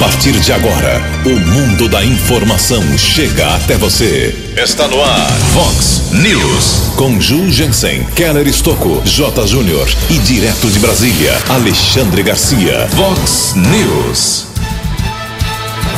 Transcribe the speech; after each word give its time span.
partir 0.00 0.32
de 0.40 0.50
agora, 0.50 0.98
o 1.26 1.38
mundo 1.38 1.86
da 1.86 2.02
informação 2.02 2.82
chega 2.96 3.54
até 3.54 3.76
você. 3.76 4.34
Está 4.56 4.88
no 4.88 4.98
ar, 5.04 5.30
Fox 5.52 6.10
News. 6.12 6.94
Com 6.96 7.20
Ju 7.20 7.50
Jensen, 7.50 8.04
Keller 8.16 8.48
Estocco, 8.48 9.02
J. 9.04 9.46
Júnior 9.46 9.86
e 10.08 10.16
direto 10.20 10.68
de 10.68 10.78
Brasília, 10.78 11.36
Alexandre 11.50 12.22
Garcia. 12.22 12.88
Fox 12.96 13.52
News. 13.54 14.46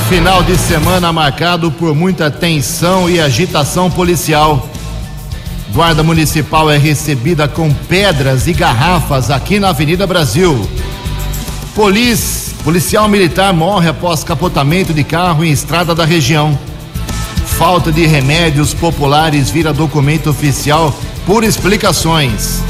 Final 0.08 0.42
de 0.42 0.58
semana 0.58 1.12
marcado 1.12 1.70
por 1.70 1.94
muita 1.94 2.28
tensão 2.28 3.08
e 3.08 3.20
agitação 3.20 3.88
policial. 3.88 4.68
Guarda 5.72 6.02
Municipal 6.02 6.68
é 6.68 6.76
recebida 6.76 7.46
com 7.46 7.72
pedras 7.72 8.48
e 8.48 8.52
garrafas 8.52 9.30
aqui 9.30 9.60
na 9.60 9.68
Avenida 9.68 10.08
Brasil. 10.08 10.68
Polícia, 11.72 12.51
policial 12.62 13.08
militar 13.08 13.52
morre 13.52 13.88
após 13.88 14.22
capotamento 14.22 14.92
de 14.94 15.02
carro 15.02 15.44
em 15.44 15.50
estrada 15.50 15.94
da 15.94 16.04
região. 16.04 16.58
Falta 17.58 17.92
de 17.92 18.06
remédios 18.06 18.72
populares 18.72 19.50
vira 19.50 19.72
documento 19.72 20.30
oficial 20.30 20.94
por 21.26 21.44
explicações. 21.44 22.60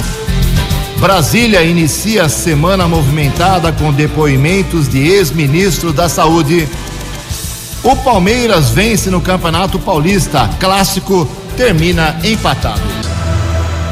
Brasília 0.98 1.62
inicia 1.62 2.28
semana 2.28 2.86
movimentada 2.86 3.72
com 3.72 3.92
depoimentos 3.92 4.88
de 4.88 4.98
ex-ministro 4.98 5.92
da 5.92 6.08
Saúde. 6.08 6.68
O 7.82 7.96
Palmeiras 7.96 8.70
vence 8.70 9.10
no 9.10 9.20
Campeonato 9.20 9.78
Paulista. 9.78 10.48
Clássico 10.60 11.28
termina 11.56 12.18
empatado. 12.22 13.11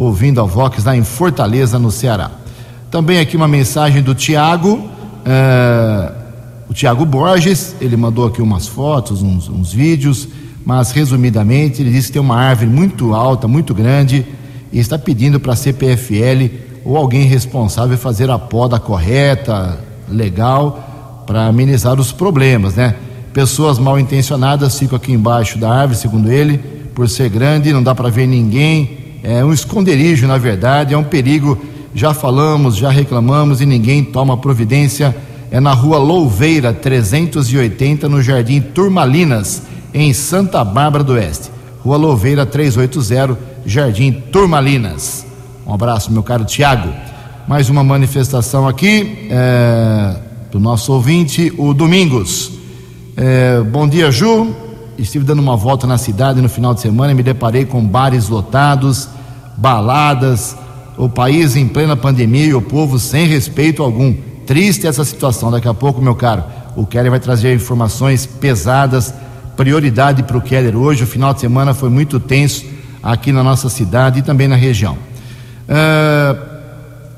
ouvindo 0.00 0.40
a 0.40 0.44
Vox 0.44 0.82
lá 0.82 0.96
em 0.96 1.04
Fortaleza, 1.04 1.78
no 1.78 1.90
Ceará. 1.90 2.30
Também 2.90 3.20
aqui 3.20 3.36
uma 3.36 3.46
mensagem 3.46 4.02
do 4.02 4.14
Tiago. 4.14 4.88
É, 5.26 6.12
o 6.70 6.72
Tiago 6.72 7.04
Borges, 7.04 7.76
ele 7.82 7.98
mandou 7.98 8.26
aqui 8.26 8.40
umas 8.40 8.66
fotos, 8.66 9.20
uns, 9.20 9.46
uns, 9.50 9.74
vídeos, 9.74 10.26
mas 10.64 10.90
resumidamente 10.90 11.82
ele 11.82 11.90
disse 11.90 12.06
que 12.06 12.14
tem 12.14 12.22
uma 12.22 12.36
árvore 12.36 12.70
muito 12.70 13.12
alta, 13.12 13.46
muito 13.46 13.74
grande, 13.74 14.24
e 14.72 14.78
está 14.78 14.98
pedindo 14.98 15.38
para 15.38 15.52
a 15.52 15.56
CPFL 15.56 16.48
ou 16.82 16.96
alguém 16.96 17.24
responsável 17.24 17.98
fazer 17.98 18.30
a 18.30 18.38
poda 18.38 18.80
correta, 18.80 19.80
legal, 20.08 21.24
para 21.26 21.46
amenizar 21.46 22.00
os 22.00 22.10
problemas, 22.10 22.74
né? 22.74 22.94
Pessoas 23.34 23.78
mal 23.78 24.00
intencionadas 24.00 24.78
ficam 24.78 24.96
aqui 24.96 25.12
embaixo 25.12 25.58
da 25.58 25.70
árvore, 25.70 25.98
segundo 25.98 26.32
ele, 26.32 26.56
por 26.94 27.06
ser 27.06 27.28
grande, 27.28 27.70
não 27.70 27.82
dá 27.82 27.94
para 27.94 28.08
ver 28.08 28.26
ninguém, 28.26 28.99
é 29.22 29.44
um 29.44 29.52
esconderijo, 29.52 30.26
na 30.26 30.38
verdade, 30.38 30.94
é 30.94 30.98
um 30.98 31.04
perigo 31.04 31.58
já 31.94 32.14
falamos, 32.14 32.76
já 32.76 32.90
reclamamos 32.90 33.60
e 33.60 33.66
ninguém 33.66 34.04
toma 34.04 34.36
providência. 34.36 35.14
É 35.50 35.58
na 35.58 35.72
rua 35.72 35.98
Louveira, 35.98 36.72
380, 36.72 38.08
no 38.08 38.22
Jardim 38.22 38.60
Turmalinas, 38.60 39.62
em 39.92 40.12
Santa 40.12 40.62
Bárbara 40.64 41.02
do 41.02 41.14
Oeste. 41.14 41.50
Rua 41.82 41.96
Louveira, 41.96 42.46
380, 42.46 43.36
Jardim 43.66 44.12
Turmalinas. 44.12 45.26
Um 45.66 45.74
abraço, 45.74 46.12
meu 46.12 46.22
caro 46.22 46.44
Tiago. 46.44 46.92
Mais 47.48 47.68
uma 47.68 47.82
manifestação 47.82 48.68
aqui 48.68 49.26
é, 49.28 50.14
do 50.52 50.60
nosso 50.60 50.92
ouvinte, 50.92 51.52
o 51.58 51.74
Domingos. 51.74 52.52
É, 53.16 53.60
bom 53.60 53.88
dia, 53.88 54.10
Ju. 54.12 54.69
Estive 55.00 55.24
dando 55.24 55.40
uma 55.40 55.56
volta 55.56 55.86
na 55.86 55.96
cidade 55.96 56.42
no 56.42 56.48
final 56.48 56.74
de 56.74 56.82
semana 56.82 57.12
e 57.12 57.14
me 57.14 57.22
deparei 57.22 57.64
com 57.64 57.82
bares 57.82 58.28
lotados, 58.28 59.08
baladas 59.56 60.54
o 60.98 61.08
país 61.08 61.56
em 61.56 61.66
plena 61.66 61.96
pandemia 61.96 62.44
e 62.44 62.54
o 62.54 62.60
povo 62.60 62.98
sem 62.98 63.26
respeito 63.26 63.82
algum. 63.82 64.14
Triste 64.46 64.86
essa 64.86 65.02
situação. 65.02 65.50
Daqui 65.50 65.66
a 65.66 65.72
pouco, 65.72 66.02
meu 66.02 66.14
caro, 66.14 66.44
o 66.76 66.84
Keller 66.84 67.10
vai 67.10 67.18
trazer 67.18 67.54
informações 67.54 68.26
pesadas. 68.26 69.14
Prioridade 69.56 70.22
para 70.22 70.36
o 70.36 70.42
Keller 70.42 70.76
hoje. 70.76 71.04
O 71.04 71.06
final 71.06 71.32
de 71.32 71.40
semana 71.40 71.72
foi 71.72 71.88
muito 71.88 72.20
tenso 72.20 72.66
aqui 73.02 73.32
na 73.32 73.42
nossa 73.42 73.70
cidade 73.70 74.18
e 74.18 74.22
também 74.22 74.46
na 74.46 74.56
região. 74.56 74.98
Uh, 75.64 76.38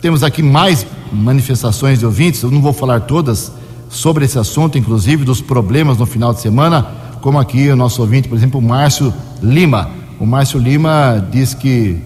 temos 0.01 0.23
aqui 0.23 0.45
mais 0.45 0.87
manifestações 1.13 1.99
de 1.99 2.07
ouvintes. 2.07 2.43
Eu 2.45 2.51
não 2.53 2.63
vou 2.63 2.73
falar 2.73 3.01
todas 3.01 3.51
sobre 3.89 4.25
esse 4.25 4.39
assunto, 4.39 4.79
inclusive 4.79 5.25
dos 5.25 5.41
problemas 5.41 5.99
no 5.99 6.07
final 6.07 6.33
de 6.33 6.41
semana, 6.41 6.87
como 7.23 7.39
aqui 7.39 7.71
o 7.71 7.77
nosso 7.77 8.03
ouvinte, 8.03 8.29
por 8.29 8.37
exemplo, 8.37 8.59
o 8.59 8.63
Márcio 8.63 9.15
Lima. 9.41 9.89
O 10.19 10.27
Márcio 10.27 10.59
Lima 10.59 11.25
diz 11.31 11.55
que 11.55 12.03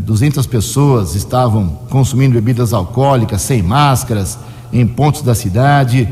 200 0.00 0.44
é, 0.44 0.48
pessoas 0.48 1.14
estavam 1.14 1.68
consumindo 1.90 2.32
bebidas 2.32 2.72
alcoólicas 2.72 3.42
sem 3.42 3.62
máscaras 3.62 4.38
em 4.72 4.86
pontos 4.86 5.20
da 5.20 5.34
cidade. 5.34 6.08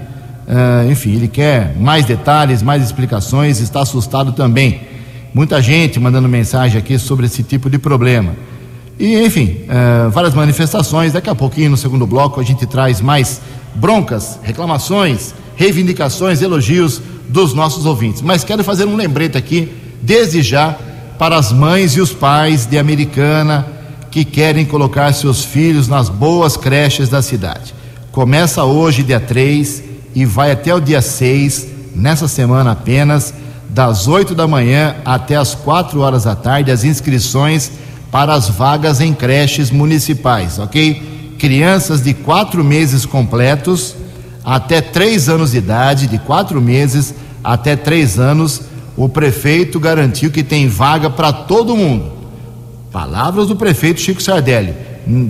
É, 0.46 0.90
enfim, 0.90 1.14
ele 1.14 1.26
quer 1.26 1.74
mais 1.80 2.04
detalhes, 2.04 2.62
mais 2.62 2.84
explicações, 2.84 3.60
está 3.60 3.80
assustado 3.80 4.32
também. 4.32 4.82
Muita 5.32 5.60
gente 5.62 5.98
mandando 5.98 6.28
mensagem 6.28 6.78
aqui 6.78 6.98
sobre 6.98 7.24
esse 7.26 7.42
tipo 7.42 7.70
de 7.70 7.78
problema. 7.78 8.34
E, 8.98 9.24
enfim, 9.24 9.62
é, 9.68 10.08
várias 10.10 10.34
manifestações. 10.34 11.14
Daqui 11.14 11.30
a 11.30 11.34
pouquinho, 11.34 11.70
no 11.70 11.78
segundo 11.78 12.06
bloco, 12.06 12.40
a 12.40 12.44
gente 12.44 12.66
traz 12.66 13.00
mais 13.00 13.40
broncas, 13.74 14.38
reclamações, 14.42 15.34
reivindicações, 15.56 16.42
elogios 16.42 17.00
dos 17.28 17.52
nossos 17.54 17.86
ouvintes. 17.86 18.22
Mas 18.22 18.44
quero 18.44 18.62
fazer 18.62 18.84
um 18.84 18.94
lembrete 18.94 19.36
aqui, 19.36 19.72
desde 20.02 20.42
já, 20.42 20.76
para 21.18 21.36
as 21.36 21.50
mães 21.50 21.96
e 21.96 22.00
os 22.00 22.12
pais 22.12 22.66
de 22.66 22.78
Americana 22.78 23.66
que 24.10 24.24
querem 24.24 24.64
colocar 24.64 25.12
seus 25.12 25.44
filhos 25.44 25.88
nas 25.88 26.08
boas 26.08 26.56
creches 26.56 27.08
da 27.08 27.20
cidade. 27.20 27.74
Começa 28.12 28.64
hoje, 28.64 29.02
dia 29.02 29.20
3, 29.20 29.82
e 30.14 30.24
vai 30.24 30.50
até 30.50 30.74
o 30.74 30.80
dia 30.80 31.02
6, 31.02 31.66
nessa 31.94 32.28
semana 32.28 32.72
apenas, 32.72 33.34
das 33.68 34.08
8 34.08 34.34
da 34.34 34.46
manhã 34.46 34.96
até 35.04 35.36
as 35.36 35.54
4 35.54 36.00
horas 36.00 36.24
da 36.24 36.34
tarde, 36.34 36.70
as 36.70 36.84
inscrições 36.84 37.70
para 38.10 38.32
as 38.32 38.48
vagas 38.48 39.02
em 39.02 39.12
creches 39.12 39.70
municipais, 39.70 40.58
ok? 40.58 41.34
Crianças 41.38 42.00
de 42.00 42.14
quatro 42.14 42.64
meses 42.64 43.04
completos 43.04 43.94
até 44.46 44.80
três 44.80 45.28
anos 45.28 45.50
de 45.50 45.58
idade, 45.58 46.06
de 46.06 46.20
quatro 46.20 46.62
meses 46.62 47.12
até 47.42 47.74
três 47.74 48.16
anos, 48.16 48.62
o 48.96 49.08
prefeito 49.08 49.80
garantiu 49.80 50.30
que 50.30 50.44
tem 50.44 50.68
vaga 50.68 51.10
para 51.10 51.32
todo 51.32 51.76
mundo. 51.76 52.12
Palavras 52.92 53.48
do 53.48 53.56
prefeito 53.56 54.00
Chico 54.00 54.22
Sardelli. 54.22 54.72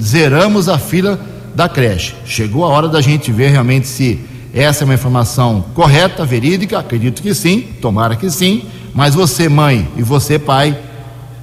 Zeramos 0.03 0.69
a 0.69 0.79
fila 0.79 1.19
da 1.55 1.67
creche. 1.67 2.15
Chegou 2.27 2.63
a 2.63 2.69
hora 2.69 2.89
da 2.89 3.01
gente 3.01 3.33
ver 3.33 3.49
realmente 3.49 3.89
se 3.89 4.21
essa 4.53 4.85
é 4.85 4.87
uma 4.87 4.95
informação 4.95 5.65
correta, 5.75 6.23
verídica. 6.27 6.79
Acredito 6.79 7.23
que 7.23 7.35
sim, 7.35 7.63
tomara 7.81 8.17
que 8.17 8.31
sim. 8.31 8.65
Mas 8.95 9.15
você, 9.15 9.49
mãe, 9.49 9.89
e 9.97 10.03
você, 10.03 10.39
pai, 10.39 10.79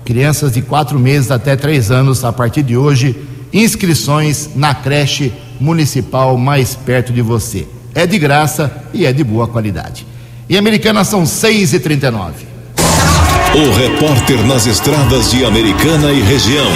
crianças 0.05 0.53
de 0.53 0.61
quatro 0.61 0.99
meses 0.99 1.31
até 1.31 1.55
três 1.55 1.89
anos, 1.89 2.23
a 2.23 2.31
partir 2.31 2.61
de 2.61 2.77
hoje, 2.77 3.15
inscrições 3.51 4.51
na 4.55 4.75
creche 4.75 5.33
municipal 5.63 6.37
mais 6.37 6.75
perto 6.75 7.13
de 7.13 7.21
você. 7.21 7.65
É 7.95 8.05
de 8.05 8.19
graça 8.19 8.83
e 8.93 9.05
é 9.05 9.13
de 9.13 9.23
boa 9.23 9.47
qualidade. 9.47 10.05
E 10.49 10.57
Americana 10.57 11.05
são 11.05 11.25
6 11.25 11.73
e 11.73 11.79
39 11.79 12.45
O 13.55 13.71
repórter 13.71 14.45
nas 14.45 14.67
estradas 14.67 15.31
de 15.31 15.45
Americana 15.45 16.11
e 16.11 16.19
região, 16.19 16.69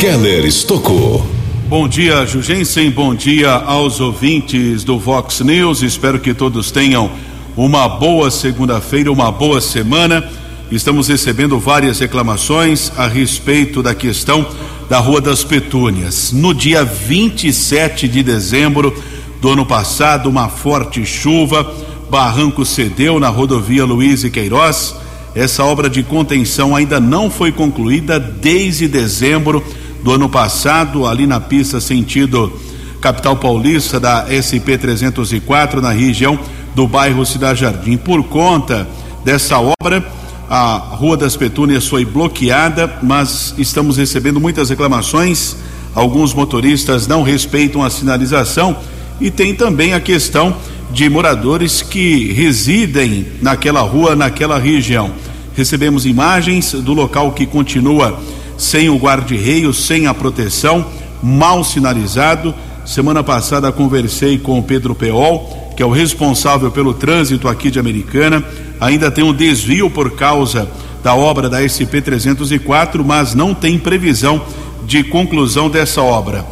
Keller 0.00 0.46
Estocou. 0.46 1.26
Bom 1.68 1.86
dia, 1.86 2.24
Jugensen. 2.24 2.90
Bom 2.90 3.14
dia 3.14 3.50
aos 3.52 4.00
ouvintes 4.00 4.84
do 4.84 4.98
Vox 4.98 5.40
News. 5.40 5.82
Espero 5.82 6.18
que 6.18 6.32
todos 6.32 6.70
tenham 6.70 7.10
uma 7.54 7.86
boa 7.86 8.30
segunda-feira, 8.30 9.12
uma 9.12 9.30
boa 9.30 9.60
semana. 9.60 10.24
Estamos 10.70 11.08
recebendo 11.08 11.58
várias 11.58 11.98
reclamações 11.98 12.90
a 12.96 13.06
respeito 13.06 13.82
da 13.82 13.94
questão 13.94 14.46
da 14.88 14.98
Rua 14.98 15.20
das 15.20 15.44
Petúnias. 15.44 16.32
No 16.32 16.54
dia 16.54 16.84
27 16.84 18.08
de 18.08 18.22
dezembro 18.22 18.94
do 19.40 19.50
ano 19.50 19.66
passado, 19.66 20.28
uma 20.28 20.48
forte 20.48 21.04
chuva, 21.04 21.74
barranco 22.10 22.64
cedeu 22.64 23.20
na 23.20 23.28
rodovia 23.28 23.84
Luiz 23.84 24.24
e 24.24 24.30
Queiroz. 24.30 24.94
Essa 25.34 25.62
obra 25.62 25.90
de 25.90 26.02
contenção 26.02 26.74
ainda 26.74 26.98
não 26.98 27.30
foi 27.30 27.52
concluída 27.52 28.18
desde 28.18 28.88
dezembro 28.88 29.62
do 30.02 30.12
ano 30.12 30.28
passado, 30.28 31.06
ali 31.06 31.26
na 31.26 31.38
pista 31.38 31.80
sentido 31.80 32.52
capital 33.00 33.36
paulista 33.36 34.00
da 34.00 34.26
SP 34.32 34.78
304, 34.78 35.82
na 35.82 35.90
região 35.90 36.38
do 36.74 36.88
bairro 36.88 37.26
Cidade 37.26 37.60
Jardim. 37.60 37.96
Por 37.96 38.24
conta 38.24 38.88
dessa 39.24 39.58
obra, 39.58 40.04
a 40.48 40.76
Rua 40.76 41.16
das 41.16 41.36
Petúnias 41.36 41.86
foi 41.86 42.04
bloqueada, 42.04 42.98
mas 43.02 43.54
estamos 43.58 43.96
recebendo 43.96 44.40
muitas 44.40 44.70
reclamações. 44.70 45.56
Alguns 45.94 46.32
motoristas 46.32 47.06
não 47.06 47.22
respeitam 47.22 47.82
a 47.82 47.90
sinalização 47.90 48.76
e 49.20 49.30
tem 49.30 49.54
também 49.54 49.92
a 49.92 50.00
questão 50.00 50.56
de 50.90 51.08
moradores 51.10 51.82
que 51.82 52.32
residem 52.32 53.26
naquela 53.42 53.80
rua, 53.82 54.16
naquela 54.16 54.58
região. 54.58 55.10
Recebemos 55.54 56.06
imagens 56.06 56.72
do 56.72 56.94
local 56.94 57.32
que 57.32 57.44
continua 57.44 58.18
sem 58.56 58.88
o 58.88 58.96
guarda-reio, 58.96 59.74
sem 59.74 60.06
a 60.06 60.14
proteção, 60.14 60.86
mal 61.22 61.62
sinalizado. 61.62 62.54
Semana 62.88 63.22
passada 63.22 63.70
conversei 63.70 64.38
com 64.38 64.58
o 64.58 64.62
Pedro 64.62 64.94
Peol, 64.94 65.74
que 65.76 65.82
é 65.82 65.86
o 65.86 65.90
responsável 65.90 66.70
pelo 66.70 66.94
trânsito 66.94 67.46
aqui 67.46 67.70
de 67.70 67.78
Americana. 67.78 68.42
Ainda 68.80 69.10
tem 69.10 69.22
um 69.22 69.34
desvio 69.34 69.90
por 69.90 70.12
causa 70.12 70.66
da 71.04 71.14
obra 71.14 71.50
da 71.50 71.60
SP 71.60 72.00
304, 72.00 73.04
mas 73.04 73.34
não 73.34 73.52
tem 73.52 73.78
previsão 73.78 74.40
de 74.86 75.04
conclusão 75.04 75.68
dessa 75.68 76.00
obra, 76.00 76.46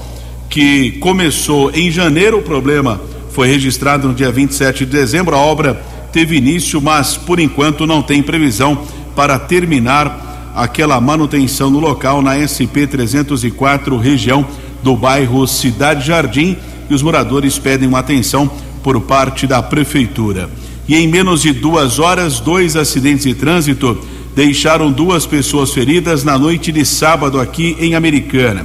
que 0.51 0.91
começou 1.01 1.71
em 1.71 1.91
janeiro. 1.91 2.41
O 2.41 2.43
problema 2.43 3.01
foi 3.31 3.49
registrado 3.49 4.07
no 4.07 4.13
dia 4.13 4.31
27 4.31 4.85
de 4.85 4.93
dezembro. 4.93 5.35
A 5.35 5.39
obra 5.39 5.83
teve 6.13 6.37
início, 6.37 6.83
mas 6.83 7.17
por 7.17 7.41
enquanto 7.41 7.87
não 7.87 8.03
tem 8.03 8.23
previsão 8.23 8.83
para 9.17 9.39
terminar 9.39 10.53
aquela 10.55 11.01
manutenção 11.01 11.71
no 11.71 11.79
local 11.79 12.21
na 12.21 12.37
SP 12.45 12.85
304, 12.87 13.97
região 13.97 14.47
do 14.87 14.95
bairro 14.95 15.49
Cidade 15.49 16.07
Jardim, 16.07 16.57
e 16.89 16.95
os 16.95 17.03
moradores 17.03 17.59
pedem 17.59 17.89
uma 17.89 17.99
atenção 17.99 18.49
por 18.85 19.01
parte 19.01 19.45
da 19.45 19.61
prefeitura. 19.61 20.49
E 20.87 20.95
em 20.95 21.09
menos 21.09 21.43
de 21.43 21.53
duas 21.53 21.99
horas, 21.99 22.39
dois 22.39 22.77
acidentes 22.77 23.25
de 23.25 23.35
trânsito 23.35 23.99
deixaram 24.37 24.93
duas 24.93 25.27
pessoas 25.27 25.73
feridas 25.73 26.23
na 26.23 26.39
noite 26.39 26.71
de 26.71 26.87
sábado 26.87 27.41
aqui 27.41 27.77
em 27.81 27.97
Americana. 27.97 28.65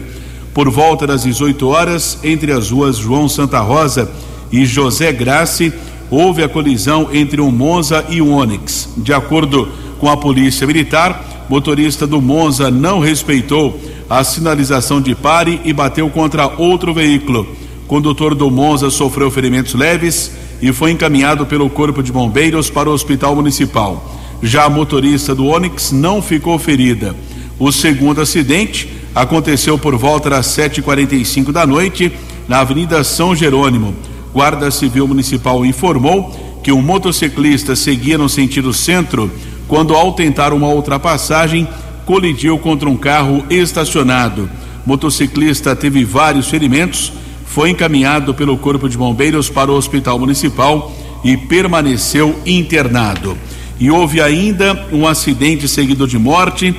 Por 0.53 0.69
volta 0.69 1.07
das 1.07 1.23
18 1.23 1.67
horas, 1.67 2.19
entre 2.23 2.51
as 2.51 2.69
ruas 2.69 2.97
João 2.97 3.27
Santa 3.27 3.59
Rosa 3.59 4.07
e 4.51 4.63
José 4.63 5.11
Grace, 5.11 5.73
houve 6.11 6.43
a 6.43 6.49
colisão 6.49 7.09
entre 7.11 7.41
um 7.41 7.49
Monza 7.49 8.05
e 8.09 8.21
um 8.21 8.31
Onix. 8.31 8.89
De 8.97 9.11
acordo 9.11 9.67
com 9.97 10.07
a 10.07 10.15
polícia 10.15 10.67
militar, 10.67 11.47
motorista 11.49 12.05
do 12.05 12.21
Monza 12.21 12.69
não 12.69 12.99
respeitou 12.99 13.79
a 14.11 14.25
sinalização 14.25 14.99
de 14.99 15.15
pare 15.15 15.61
e 15.63 15.71
bateu 15.71 16.09
contra 16.09 16.45
outro 16.61 16.93
veículo. 16.93 17.47
Condutor 17.87 18.35
do 18.35 18.51
Monza 18.51 18.89
sofreu 18.89 19.31
ferimentos 19.31 19.73
leves 19.73 20.33
e 20.61 20.73
foi 20.73 20.91
encaminhado 20.91 21.45
pelo 21.45 21.69
Corpo 21.69 22.03
de 22.03 22.11
Bombeiros 22.11 22.69
para 22.69 22.89
o 22.89 22.91
Hospital 22.91 23.37
Municipal. 23.37 24.19
Já 24.43 24.65
a 24.65 24.69
motorista 24.69 25.33
do 25.33 25.45
Onix 25.45 25.93
não 25.93 26.21
ficou 26.21 26.59
ferida. 26.59 27.15
O 27.57 27.71
segundo 27.71 28.19
acidente 28.19 28.91
aconteceu 29.15 29.77
por 29.77 29.95
volta 29.95 30.29
das 30.29 30.47
7h45 30.47 31.53
da 31.53 31.65
noite 31.65 32.11
na 32.49 32.59
Avenida 32.59 33.05
São 33.05 33.33
Jerônimo. 33.33 33.95
Guarda 34.33 34.71
Civil 34.71 35.07
Municipal 35.07 35.65
informou 35.65 36.59
que 36.61 36.73
um 36.73 36.81
motociclista 36.81 37.77
seguia 37.77 38.17
no 38.17 38.27
sentido 38.27 38.73
centro 38.73 39.31
quando, 39.69 39.95
ao 39.95 40.11
tentar 40.11 40.51
uma 40.51 40.67
ultrapassagem, 40.67 41.65
colidiu 42.11 42.59
contra 42.59 42.89
um 42.89 42.97
carro 42.97 43.45
estacionado. 43.49 44.49
Motociclista 44.85 45.73
teve 45.73 46.03
vários 46.03 46.49
ferimentos 46.49 47.13
foi 47.45 47.69
encaminhado 47.69 48.33
pelo 48.33 48.57
Corpo 48.57 48.89
de 48.89 48.97
Bombeiros 48.97 49.49
para 49.49 49.71
o 49.71 49.75
Hospital 49.75 50.19
Municipal 50.19 50.91
e 51.23 51.37
permaneceu 51.37 52.37
internado. 52.45 53.37
E 53.79 53.89
houve 53.89 54.19
ainda 54.19 54.87
um 54.91 55.07
acidente 55.07 55.69
seguido 55.69 56.05
de 56.05 56.19
morte. 56.19 56.75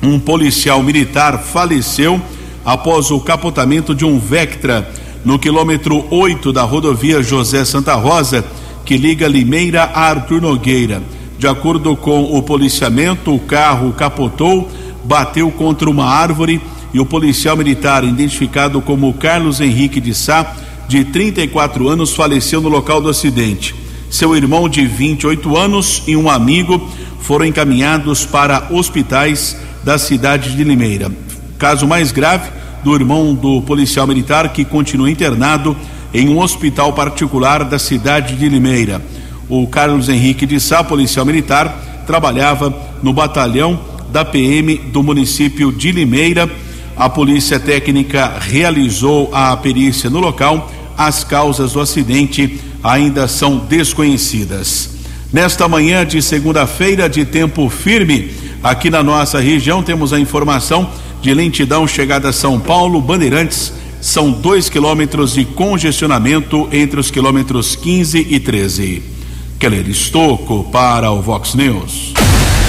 Um 0.00 0.16
policial 0.20 0.80
militar 0.80 1.42
faleceu 1.42 2.20
após 2.64 3.10
o 3.10 3.18
capotamento 3.18 3.96
de 3.96 4.04
um 4.04 4.16
Vectra 4.20 4.88
no 5.24 5.40
quilômetro 5.40 6.06
8 6.08 6.52
da 6.52 6.62
rodovia 6.62 7.20
José 7.20 7.64
Santa 7.64 7.96
Rosa, 7.96 8.44
que 8.84 8.96
liga 8.96 9.26
Limeira 9.26 9.82
a 9.82 10.02
Arthur 10.02 10.40
Nogueira. 10.40 11.02
De 11.38 11.46
acordo 11.46 11.94
com 11.94 12.36
o 12.36 12.42
policiamento, 12.42 13.32
o 13.32 13.38
carro 13.38 13.92
capotou, 13.92 14.68
bateu 15.04 15.48
contra 15.52 15.88
uma 15.88 16.04
árvore 16.04 16.60
e 16.92 16.98
o 16.98 17.06
policial 17.06 17.56
militar, 17.56 18.02
identificado 18.02 18.80
como 18.80 19.14
Carlos 19.14 19.60
Henrique 19.60 20.00
de 20.00 20.12
Sá, 20.14 20.56
de 20.88 21.04
34 21.04 21.88
anos, 21.88 22.12
faleceu 22.12 22.60
no 22.60 22.68
local 22.68 23.00
do 23.00 23.08
acidente. 23.08 23.72
Seu 24.10 24.34
irmão, 24.34 24.68
de 24.68 24.84
28 24.84 25.56
anos, 25.56 26.02
e 26.08 26.16
um 26.16 26.28
amigo 26.28 26.90
foram 27.20 27.44
encaminhados 27.44 28.26
para 28.26 28.66
hospitais 28.70 29.56
da 29.84 29.96
cidade 29.96 30.56
de 30.56 30.64
Limeira. 30.64 31.12
Caso 31.56 31.86
mais 31.86 32.10
grave 32.10 32.50
do 32.82 32.94
irmão 32.96 33.32
do 33.32 33.62
policial 33.62 34.08
militar, 34.08 34.52
que 34.52 34.64
continua 34.64 35.10
internado 35.10 35.76
em 36.12 36.28
um 36.28 36.40
hospital 36.40 36.92
particular 36.94 37.64
da 37.64 37.78
cidade 37.78 38.34
de 38.34 38.48
Limeira. 38.48 39.00
O 39.48 39.66
Carlos 39.66 40.08
Henrique 40.08 40.46
de 40.46 40.60
Sá, 40.60 40.84
policial 40.84 41.24
militar, 41.24 42.04
trabalhava 42.06 42.74
no 43.02 43.12
batalhão 43.12 43.80
da 44.10 44.24
PM 44.24 44.76
do 44.76 45.02
município 45.02 45.72
de 45.72 45.92
Limeira 45.92 46.50
a 46.98 47.08
polícia 47.08 47.60
técnica 47.60 48.38
realizou 48.40 49.30
a 49.32 49.56
perícia 49.56 50.10
no 50.10 50.18
local. 50.18 50.68
As 50.96 51.22
causas 51.22 51.72
do 51.72 51.80
acidente 51.80 52.58
ainda 52.82 53.28
são 53.28 53.56
desconhecidas. 53.56 54.90
Nesta 55.32 55.68
manhã 55.68 56.04
de 56.04 56.20
segunda-feira, 56.20 57.08
de 57.08 57.24
tempo 57.24 57.68
firme, 57.68 58.32
aqui 58.64 58.90
na 58.90 59.00
nossa 59.00 59.38
região, 59.38 59.80
temos 59.80 60.12
a 60.12 60.18
informação 60.18 60.90
de 61.22 61.32
lentidão 61.32 61.86
chegada 61.86 62.30
a 62.30 62.32
São 62.32 62.58
Paulo, 62.58 63.00
Bandeirantes. 63.00 63.72
São 64.00 64.32
dois 64.32 64.68
quilômetros 64.68 65.34
de 65.34 65.44
congestionamento 65.44 66.68
entre 66.72 66.98
os 66.98 67.12
quilômetros 67.12 67.76
15 67.76 68.26
e 68.28 68.40
13. 68.40 69.17
Keller 69.58 69.88
Estocco 69.88 70.62
para 70.70 71.10
o 71.10 71.20
Vox 71.20 71.54
News. 71.54 72.14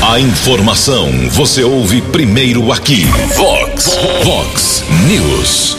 A 0.01 0.19
informação 0.19 1.08
você 1.29 1.63
ouve 1.63 2.01
primeiro 2.01 2.72
aqui. 2.72 3.05
Vox, 3.38 3.96
Vox 4.24 4.84
News. 5.08 5.77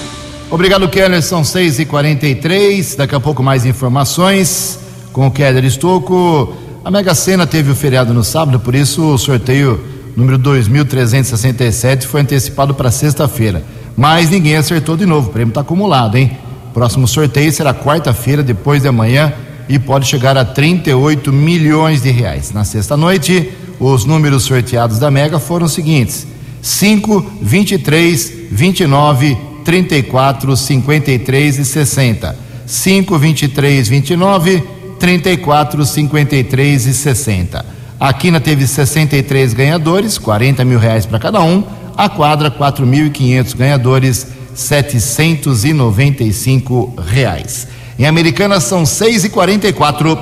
Obrigado, 0.48 0.88
Keller. 0.88 1.20
São 1.20 1.42
6 1.42 1.80
e 1.80 1.84
43 1.84 2.94
Daqui 2.94 3.16
a 3.16 3.18
pouco 3.18 3.42
mais 3.42 3.66
informações 3.66 4.78
com 5.12 5.26
o 5.26 5.32
Keller 5.32 5.64
Estocco. 5.64 6.54
A 6.84 6.92
Mega 6.92 7.12
Sena 7.12 7.44
teve 7.44 7.72
o 7.72 7.74
feriado 7.74 8.14
no 8.14 8.22
sábado, 8.22 8.60
por 8.60 8.76
isso 8.76 9.02
o 9.02 9.18
sorteio 9.18 9.84
número 10.16 10.38
2367, 10.38 12.06
foi 12.06 12.20
antecipado 12.20 12.72
para 12.72 12.90
sexta-feira. 12.92 13.64
Mas 13.96 14.30
ninguém 14.30 14.56
acertou 14.56 14.96
de 14.96 15.06
novo, 15.06 15.28
o 15.28 15.32
prêmio 15.32 15.50
está 15.50 15.62
acumulado, 15.62 16.16
hein? 16.16 16.38
Próximo 16.72 17.08
sorteio 17.08 17.50
será 17.50 17.74
quarta-feira, 17.74 18.44
depois 18.44 18.82
de 18.82 18.88
amanhã, 18.88 19.32
e 19.70 19.78
pode 19.78 20.06
chegar 20.08 20.36
a 20.36 20.44
38 20.44 21.32
milhões 21.32 22.02
de 22.02 22.10
reais. 22.10 22.50
Na 22.50 22.64
sexta-noite, 22.64 23.52
os 23.78 24.04
números 24.04 24.42
sorteados 24.42 24.98
da 24.98 25.12
Mega 25.12 25.38
foram 25.38 25.66
os 25.66 25.72
seguintes: 25.72 26.26
5, 26.60 27.24
23, 27.40 28.32
29, 28.50 29.38
34, 29.64 30.56
53 30.56 31.58
e 31.58 31.64
60. 31.64 32.36
5, 32.66 33.18
23, 33.18 33.88
29, 33.88 34.62
34, 34.98 35.86
53 35.86 36.86
e 36.86 36.92
60. 36.92 37.64
A 38.00 38.12
Quina 38.12 38.40
teve 38.40 38.66
63 38.66 39.54
ganhadores, 39.54 40.18
40 40.18 40.64
mil 40.64 40.80
reais 40.80 41.06
para 41.06 41.20
cada 41.20 41.40
um. 41.42 41.62
A 41.96 42.08
quadra, 42.08 42.50
4.500 42.50 43.56
ganhadores, 43.56 44.26
795 44.54 46.94
reais. 47.06 47.68
Em 48.00 48.06
Americana 48.06 48.58
são 48.60 48.86
6 48.86 49.24
e 49.24 49.28
44 49.28 50.18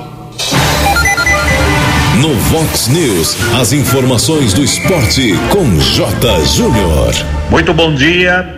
No 2.19 2.33
Vox 2.35 2.89
News, 2.89 3.37
as 3.57 3.71
informações 3.71 4.51
do 4.53 4.61
esporte 4.61 5.33
com 5.49 5.79
J. 5.79 6.43
Júnior. 6.43 7.13
Muito 7.49 7.73
bom 7.73 7.95
dia. 7.95 8.53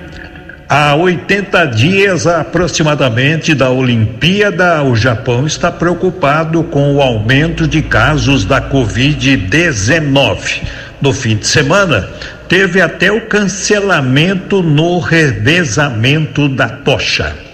Há 0.67 0.95
80 0.95 1.65
dias 1.67 2.25
aproximadamente 2.25 3.53
da 3.53 3.69
Olimpíada, 3.69 4.81
o 4.81 4.95
Japão 4.95 5.45
está 5.45 5.71
preocupado 5.71 6.63
com 6.63 6.95
o 6.95 6.99
aumento 6.99 7.67
de 7.67 7.83
casos 7.83 8.43
da 8.43 8.59
Covid-19. 8.71 10.63
No 10.99 11.13
fim 11.13 11.35
de 11.35 11.45
semana, 11.45 12.09
teve 12.49 12.81
até 12.81 13.11
o 13.11 13.27
cancelamento 13.27 14.63
no 14.63 14.97
revezamento 14.97 16.49
da 16.49 16.67
tocha. 16.67 17.50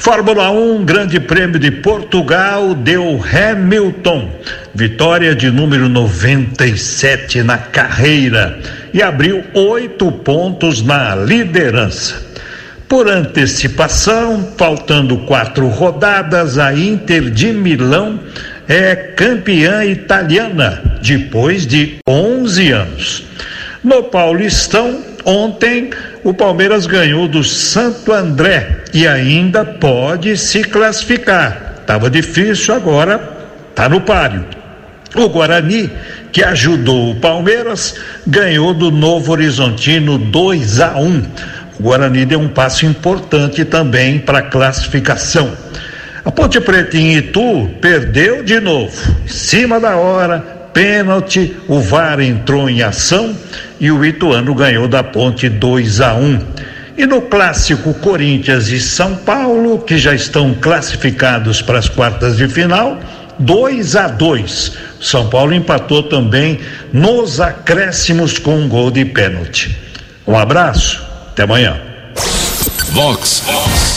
Fórmula 0.00 0.48
1, 0.52 0.84
Grande 0.84 1.18
Prêmio 1.18 1.58
de 1.58 1.72
Portugal, 1.72 2.72
deu 2.72 3.20
Hamilton, 3.20 4.30
vitória 4.72 5.34
de 5.34 5.50
número 5.50 5.88
97 5.88 7.42
na 7.42 7.58
carreira 7.58 8.60
e 8.94 9.02
abriu 9.02 9.42
oito 9.52 10.10
pontos 10.12 10.82
na 10.82 11.16
liderança. 11.16 12.24
Por 12.88 13.08
antecipação, 13.08 14.52
faltando 14.56 15.18
quatro 15.18 15.66
rodadas, 15.66 16.58
a 16.58 16.72
Inter 16.72 17.28
de 17.28 17.52
Milão 17.52 18.20
é 18.68 18.94
campeã 18.94 19.84
italiana 19.84 20.80
depois 21.02 21.66
de 21.66 21.96
11 22.08 22.70
anos. 22.70 23.24
No 23.82 24.04
Paulistão, 24.04 25.07
ontem, 25.28 25.90
o 26.24 26.32
Palmeiras 26.32 26.86
ganhou 26.86 27.28
do 27.28 27.44
Santo 27.44 28.12
André 28.12 28.84
e 28.94 29.06
ainda 29.06 29.64
pode 29.64 30.36
se 30.38 30.64
classificar. 30.64 31.74
Estava 31.80 32.08
difícil, 32.08 32.74
agora 32.74 33.36
está 33.70 33.88
no 33.88 34.00
páreo. 34.00 34.44
O 35.14 35.28
Guarani, 35.28 35.90
que 36.32 36.42
ajudou 36.42 37.12
o 37.12 37.16
Palmeiras, 37.16 37.96
ganhou 38.26 38.72
do 38.72 38.90
Novo 38.90 39.32
Horizontino 39.32 40.18
2 40.18 40.80
a 40.80 40.98
1. 40.98 41.22
O 41.78 41.82
Guarani 41.82 42.24
deu 42.24 42.40
um 42.40 42.48
passo 42.48 42.86
importante 42.86 43.64
também 43.64 44.18
para 44.18 44.38
a 44.38 44.42
classificação. 44.42 45.52
A 46.24 46.30
Ponte 46.30 46.60
Preta 46.60 46.96
em 46.96 47.16
Itu 47.16 47.70
perdeu 47.80 48.42
de 48.42 48.60
novo, 48.60 48.92
em 49.24 49.28
cima 49.28 49.80
da 49.80 49.96
hora, 49.96 50.40
pênalti, 50.74 51.56
o 51.66 51.80
VAR 51.80 52.20
entrou 52.20 52.68
em 52.68 52.82
ação 52.82 53.34
e 53.80 53.90
o 53.90 54.04
Ituano 54.04 54.54
ganhou 54.54 54.88
da 54.88 55.02
Ponte 55.02 55.48
2 55.48 56.00
a 56.00 56.14
1. 56.14 56.40
E 56.96 57.06
no 57.06 57.22
clássico 57.22 57.94
Corinthians 57.94 58.68
e 58.68 58.80
São 58.80 59.14
Paulo, 59.16 59.78
que 59.78 59.96
já 59.96 60.14
estão 60.14 60.52
classificados 60.54 61.62
para 61.62 61.78
as 61.78 61.88
quartas 61.88 62.36
de 62.36 62.48
final, 62.48 62.98
2 63.38 63.96
a 63.96 64.08
2. 64.08 64.72
São 65.00 65.28
Paulo 65.28 65.54
empatou 65.54 66.02
também 66.02 66.58
nos 66.92 67.40
acréscimos 67.40 68.38
com 68.38 68.56
um 68.56 68.68
gol 68.68 68.90
de 68.90 69.04
pênalti. 69.04 69.76
Um 70.26 70.36
abraço. 70.36 71.06
Até 71.30 71.44
amanhã. 71.44 71.80
Vox 72.90 73.44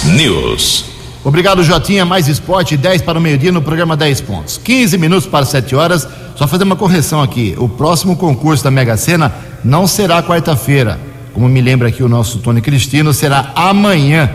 News. 0.05 0.90
Obrigado, 1.23 1.63
Jotinha. 1.63 2.03
Mais 2.03 2.27
esporte, 2.27 2.75
10 2.75 3.03
para 3.03 3.19
o 3.19 3.21
meio-dia 3.21 3.51
no 3.51 3.61
programa 3.61 3.95
10 3.95 4.21
pontos. 4.21 4.59
15 4.63 4.97
minutos 4.97 5.27
para 5.27 5.45
7 5.45 5.75
horas. 5.75 6.07
Só 6.35 6.47
fazer 6.47 6.63
uma 6.63 6.75
correção 6.75 7.21
aqui. 7.21 7.55
O 7.57 7.69
próximo 7.69 8.15
concurso 8.15 8.63
da 8.63 8.71
Mega 8.71 8.97
Sena 8.97 9.31
não 9.63 9.85
será 9.85 10.23
quarta-feira. 10.23 10.99
Como 11.33 11.47
me 11.47 11.61
lembra 11.61 11.89
aqui 11.89 12.03
o 12.03 12.09
nosso 12.09 12.39
Tony 12.39 12.61
Cristino, 12.61 13.13
será 13.13 13.51
amanhã. 13.55 14.31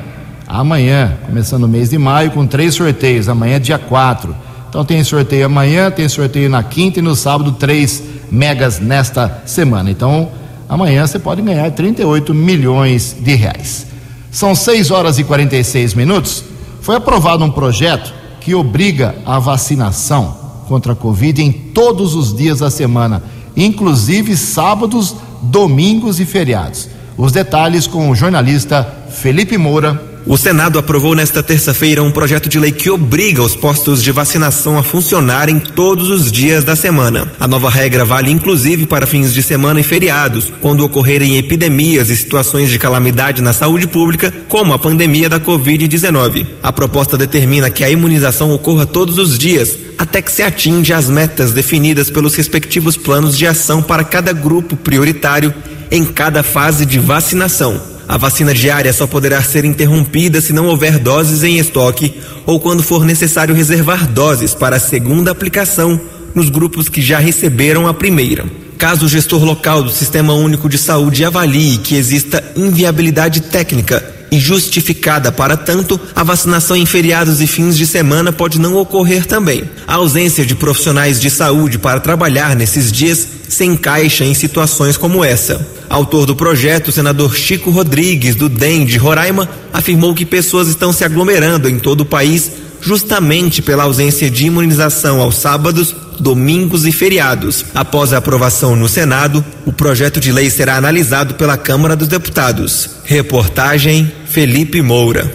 Amanhã, 0.46 1.18
começando 1.26 1.64
o 1.64 1.68
mês 1.68 1.90
de 1.90 1.98
maio, 1.98 2.30
com 2.30 2.46
três 2.46 2.74
sorteios. 2.74 3.28
Amanhã, 3.28 3.60
dia 3.60 3.78
4. 3.78 4.46
Então 4.68 4.84
tem 4.84 5.02
sorteio 5.02 5.46
amanhã, 5.46 5.90
tem 5.90 6.08
sorteio 6.08 6.50
na 6.50 6.62
quinta 6.62 6.98
e 6.98 7.02
no 7.02 7.16
sábado, 7.16 7.52
três 7.52 8.02
megas 8.30 8.78
nesta 8.78 9.42
semana. 9.46 9.90
Então 9.90 10.28
amanhã 10.68 11.06
você 11.06 11.18
pode 11.18 11.40
ganhar 11.40 11.70
38 11.70 12.34
milhões 12.34 13.16
de 13.18 13.34
reais. 13.34 13.86
São 14.30 14.54
6 14.54 14.90
horas 14.90 15.18
e 15.18 15.24
46 15.24 15.94
minutos. 15.94 16.44
Foi 16.86 16.94
aprovado 16.94 17.42
um 17.42 17.50
projeto 17.50 18.14
que 18.40 18.54
obriga 18.54 19.16
a 19.26 19.40
vacinação 19.40 20.36
contra 20.68 20.92
a 20.92 20.94
Covid 20.94 21.42
em 21.42 21.50
todos 21.50 22.14
os 22.14 22.32
dias 22.32 22.60
da 22.60 22.70
semana, 22.70 23.24
inclusive 23.56 24.36
sábados, 24.36 25.16
domingos 25.42 26.20
e 26.20 26.24
feriados. 26.24 26.88
Os 27.18 27.32
detalhes 27.32 27.88
com 27.88 28.08
o 28.08 28.14
jornalista 28.14 28.84
Felipe 29.10 29.58
Moura 29.58 30.00
o 30.26 30.36
Senado 30.36 30.76
aprovou 30.76 31.14
nesta 31.14 31.40
terça-feira 31.40 32.02
um 32.02 32.10
projeto 32.10 32.48
de 32.48 32.58
lei 32.58 32.72
que 32.72 32.90
obriga 32.90 33.40
os 33.44 33.54
postos 33.54 34.02
de 34.02 34.10
vacinação 34.10 34.76
a 34.76 34.82
funcionarem 34.82 35.60
todos 35.60 36.10
os 36.10 36.32
dias 36.32 36.64
da 36.64 36.74
semana. 36.74 37.30
A 37.38 37.46
nova 37.46 37.70
regra 37.70 38.04
vale 38.04 38.32
inclusive 38.32 38.86
para 38.86 39.06
fins 39.06 39.32
de 39.32 39.40
semana 39.40 39.78
e 39.78 39.84
feriados, 39.84 40.52
quando 40.60 40.84
ocorrerem 40.84 41.36
epidemias 41.38 42.10
e 42.10 42.16
situações 42.16 42.70
de 42.70 42.78
calamidade 42.78 43.40
na 43.40 43.52
saúde 43.52 43.86
pública, 43.86 44.34
como 44.48 44.74
a 44.74 44.78
pandemia 44.80 45.28
da 45.28 45.38
Covid-19. 45.38 46.44
A 46.60 46.72
proposta 46.72 47.16
determina 47.16 47.70
que 47.70 47.84
a 47.84 47.90
imunização 47.90 48.50
ocorra 48.50 48.84
todos 48.84 49.18
os 49.18 49.38
dias, 49.38 49.78
até 49.96 50.20
que 50.20 50.32
se 50.32 50.42
atinge 50.42 50.92
as 50.92 51.08
metas 51.08 51.52
definidas 51.52 52.10
pelos 52.10 52.34
respectivos 52.34 52.96
planos 52.96 53.38
de 53.38 53.46
ação 53.46 53.80
para 53.80 54.02
cada 54.02 54.32
grupo 54.32 54.74
prioritário 54.74 55.54
em 55.88 56.04
cada 56.04 56.42
fase 56.42 56.84
de 56.84 56.98
vacinação. 56.98 57.95
A 58.08 58.16
vacina 58.16 58.54
diária 58.54 58.92
só 58.92 59.06
poderá 59.06 59.42
ser 59.42 59.64
interrompida 59.64 60.40
se 60.40 60.52
não 60.52 60.66
houver 60.66 60.98
doses 60.98 61.42
em 61.42 61.58
estoque 61.58 62.14
ou 62.46 62.60
quando 62.60 62.82
for 62.82 63.04
necessário 63.04 63.54
reservar 63.54 64.06
doses 64.06 64.54
para 64.54 64.76
a 64.76 64.80
segunda 64.80 65.32
aplicação 65.32 66.00
nos 66.34 66.48
grupos 66.48 66.88
que 66.88 67.02
já 67.02 67.18
receberam 67.18 67.88
a 67.88 67.94
primeira. 67.94 68.44
Caso 68.78 69.06
o 69.06 69.08
gestor 69.08 69.42
local 69.42 69.82
do 69.82 69.90
Sistema 69.90 70.34
Único 70.34 70.68
de 70.68 70.78
Saúde 70.78 71.24
avalie 71.24 71.78
que 71.78 71.96
exista 71.96 72.44
inviabilidade 72.54 73.40
técnica 73.40 74.14
e 74.30 74.38
justificada 74.38 75.32
para 75.32 75.56
tanto, 75.56 75.98
a 76.14 76.22
vacinação 76.22 76.76
em 76.76 76.84
feriados 76.84 77.40
e 77.40 77.46
fins 77.46 77.76
de 77.76 77.86
semana 77.86 78.32
pode 78.32 78.60
não 78.60 78.76
ocorrer 78.76 79.24
também. 79.24 79.64
A 79.86 79.94
ausência 79.94 80.44
de 80.44 80.54
profissionais 80.54 81.20
de 81.20 81.30
saúde 81.30 81.78
para 81.78 82.00
trabalhar 82.00 82.54
nesses 82.54 82.92
dias 82.92 83.26
se 83.48 83.64
encaixa 83.64 84.24
em 84.24 84.34
situações 84.34 84.96
como 84.96 85.24
essa. 85.24 85.75
Autor 85.88 86.26
do 86.26 86.34
projeto, 86.34 86.88
o 86.88 86.92
senador 86.92 87.34
Chico 87.36 87.70
Rodrigues, 87.70 88.34
do 88.34 88.48
DEM 88.48 88.84
de 88.84 88.96
Roraima, 88.96 89.48
afirmou 89.72 90.14
que 90.14 90.24
pessoas 90.24 90.68
estão 90.68 90.92
se 90.92 91.04
aglomerando 91.04 91.68
em 91.68 91.78
todo 91.78 92.00
o 92.02 92.06
país 92.06 92.50
justamente 92.80 93.62
pela 93.62 93.84
ausência 93.84 94.30
de 94.30 94.46
imunização 94.46 95.20
aos 95.20 95.36
sábados, 95.36 95.94
domingos 96.20 96.86
e 96.86 96.92
feriados. 96.92 97.64
Após 97.74 98.12
a 98.12 98.18
aprovação 98.18 98.76
no 98.76 98.88
Senado, 98.88 99.44
o 99.64 99.72
projeto 99.72 100.20
de 100.20 100.32
lei 100.32 100.50
será 100.50 100.76
analisado 100.76 101.34
pela 101.34 101.56
Câmara 101.56 101.96
dos 101.96 102.08
Deputados. 102.08 102.90
Reportagem 103.04 104.12
Felipe 104.26 104.82
Moura. 104.82 105.32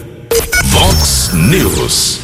Vox 0.66 1.30
News. 1.34 2.20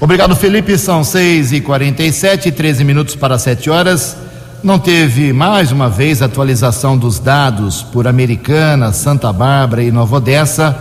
Obrigado, 0.00 0.34
Felipe. 0.34 0.76
São 0.78 1.04
6 1.04 1.52
e 1.52 1.60
47 1.60 2.50
13 2.50 2.84
minutos 2.84 3.14
para 3.14 3.38
7 3.38 3.70
horas. 3.70 4.16
Não 4.62 4.78
teve 4.78 5.32
mais 5.32 5.72
uma 5.72 5.90
vez 5.90 6.22
atualização 6.22 6.96
dos 6.96 7.18
dados 7.18 7.82
por 7.82 8.06
Americana, 8.06 8.92
Santa 8.92 9.32
Bárbara 9.32 9.82
e 9.82 9.90
Nova 9.90 10.18
Odessa 10.18 10.78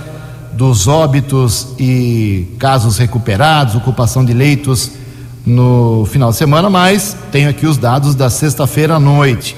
dos 0.53 0.87
óbitos 0.87 1.69
e 1.79 2.47
casos 2.59 2.99
recuperados, 2.99 3.73
ocupação 3.73 4.23
de 4.23 4.33
leitos 4.33 4.91
no 5.43 6.05
final 6.05 6.29
de 6.29 6.35
semana, 6.35 6.69
mas 6.69 7.17
tenho 7.31 7.49
aqui 7.49 7.65
os 7.65 7.75
dados 7.75 8.13
da 8.13 8.29
sexta-feira 8.29 8.97
à 8.97 8.99
noite. 8.99 9.57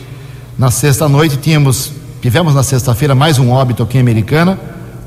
Na 0.57 0.71
sexta 0.71 1.09
noite 1.09 1.35
tínhamos, 1.35 1.91
tivemos 2.21 2.55
na 2.55 2.63
sexta-feira 2.63 3.13
mais 3.13 3.37
um 3.37 3.51
óbito 3.51 3.83
aqui 3.83 3.97
em 3.97 4.01
Americana, 4.01 4.57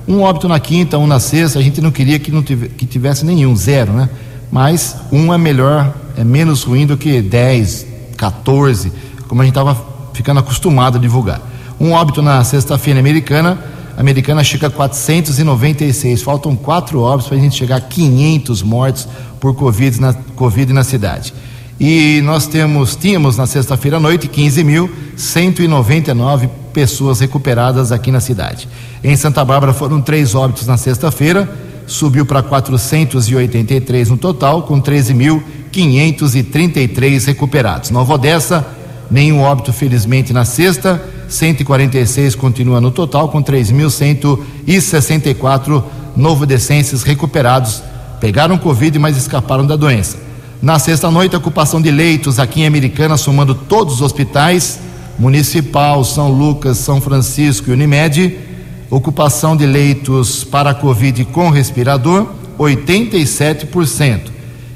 um 0.06 0.20
óbito 0.20 0.46
na 0.46 0.60
quinta, 0.60 0.98
um 0.98 1.06
na 1.06 1.20
sexta. 1.20 1.58
A 1.58 1.62
gente 1.62 1.80
não 1.80 1.90
queria 1.90 2.18
que, 2.18 2.30
não 2.30 2.42
tivesse, 2.42 2.74
que 2.74 2.84
tivesse 2.84 3.24
nenhum, 3.24 3.56
zero, 3.56 3.94
né? 3.94 4.10
Mas 4.52 4.94
um 5.10 5.32
é 5.32 5.38
melhor, 5.38 5.94
é 6.18 6.22
menos 6.22 6.64
ruim 6.64 6.84
do 6.84 6.98
que 6.98 7.22
10, 7.22 7.95
14, 8.16 8.92
como 9.28 9.42
a 9.42 9.44
gente 9.44 9.52
estava 9.52 9.76
ficando 10.12 10.40
acostumado 10.40 10.98
a 10.98 11.00
divulgar. 11.00 11.40
Um 11.78 11.92
óbito 11.92 12.22
na 12.22 12.42
sexta-feira 12.42 12.98
americana, 12.98 13.58
a 13.96 14.00
americana 14.00 14.42
chega 14.42 14.68
a 14.68 14.70
496. 14.70 16.22
Faltam 16.22 16.56
quatro 16.56 17.00
óbitos 17.00 17.28
para 17.28 17.36
a 17.36 17.40
gente 17.40 17.56
chegar 17.56 17.76
a 17.76 17.80
500 17.80 18.62
mortos 18.62 19.06
por 19.40 19.54
COVID 19.54 20.00
na, 20.00 20.14
COVID 20.14 20.72
na 20.72 20.84
cidade. 20.84 21.34
E 21.78 22.22
nós 22.24 22.46
temos, 22.46 22.96
tínhamos 22.96 23.36
na 23.36 23.46
sexta-feira 23.46 23.98
à 23.98 24.00
noite 24.00 24.26
15.199 24.28 26.48
pessoas 26.72 27.20
recuperadas 27.20 27.92
aqui 27.92 28.10
na 28.10 28.20
cidade. 28.20 28.66
Em 29.04 29.14
Santa 29.16 29.44
Bárbara 29.44 29.74
foram 29.74 30.00
três 30.00 30.34
óbitos 30.34 30.66
na 30.66 30.78
sexta-feira, 30.78 31.46
subiu 31.86 32.26
para 32.26 32.42
483 32.42 34.10
no 34.10 34.16
total, 34.16 34.62
com 34.62 34.82
13.533 34.82 37.26
recuperados. 37.26 37.90
Nova 37.90 38.14
Odessa, 38.14 38.66
nenhum 39.10 39.42
óbito 39.42 39.72
felizmente 39.72 40.32
na 40.32 40.44
sexta, 40.44 41.00
146 41.28 42.34
continua 42.34 42.80
no 42.80 42.90
total, 42.90 43.28
com 43.28 43.40
3.164 43.42 45.84
novodecenses 46.16 47.02
recuperados. 47.02 47.82
Pegaram 48.20 48.56
Covid, 48.58 48.98
mas 48.98 49.16
escaparam 49.16 49.66
da 49.66 49.76
doença. 49.76 50.18
Na 50.62 50.78
sexta-noite, 50.78 51.36
ocupação 51.36 51.82
de 51.82 51.90
leitos 51.90 52.38
aqui 52.38 52.60
em 52.62 52.66
Americana, 52.66 53.16
somando 53.16 53.54
todos 53.54 53.94
os 53.94 54.02
hospitais, 54.02 54.78
Municipal, 55.18 56.04
São 56.04 56.30
Lucas, 56.30 56.76
São 56.78 57.00
Francisco 57.00 57.70
e 57.70 57.72
Unimed. 57.72 58.45
Ocupação 58.90 59.56
de 59.56 59.66
leitos 59.66 60.44
para 60.44 60.72
Covid 60.72 61.24
com 61.26 61.50
respirador, 61.50 62.28
87%. 62.58 64.30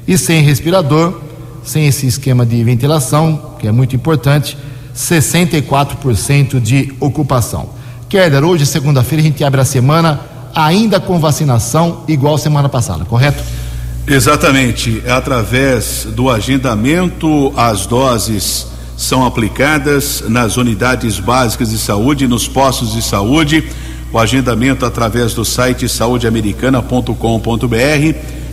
E 0.07 0.17
sem 0.17 0.41
respirador, 0.41 1.19
sem 1.63 1.87
esse 1.87 2.07
esquema 2.07 2.45
de 2.45 2.63
ventilação, 2.63 3.55
que 3.59 3.67
é 3.67 3.71
muito 3.71 3.95
importante, 3.95 4.57
64% 4.95 6.59
de 6.59 6.93
ocupação. 6.99 7.69
Keller, 8.09 8.43
hoje, 8.43 8.65
segunda-feira, 8.65 9.21
a 9.21 9.25
gente 9.25 9.43
abre 9.43 9.61
a 9.61 9.65
semana 9.65 10.19
ainda 10.53 10.99
com 10.99 11.17
vacinação, 11.17 12.03
igual 12.07 12.37
semana 12.37 12.67
passada, 12.67 13.05
correto? 13.05 13.41
Exatamente. 14.05 15.01
É 15.05 15.11
através 15.11 16.05
do 16.05 16.29
agendamento, 16.29 17.53
as 17.55 17.85
doses 17.85 18.67
são 18.97 19.25
aplicadas 19.25 20.23
nas 20.27 20.57
unidades 20.57 21.19
básicas 21.19 21.69
de 21.69 21.77
saúde, 21.77 22.27
nos 22.27 22.47
postos 22.47 22.91
de 22.93 23.01
saúde. 23.01 23.63
O 24.13 24.19
agendamento 24.19 24.85
através 24.85 25.33
do 25.33 25.45
site 25.45 25.87
saudeamericana.com.br. 25.87 27.15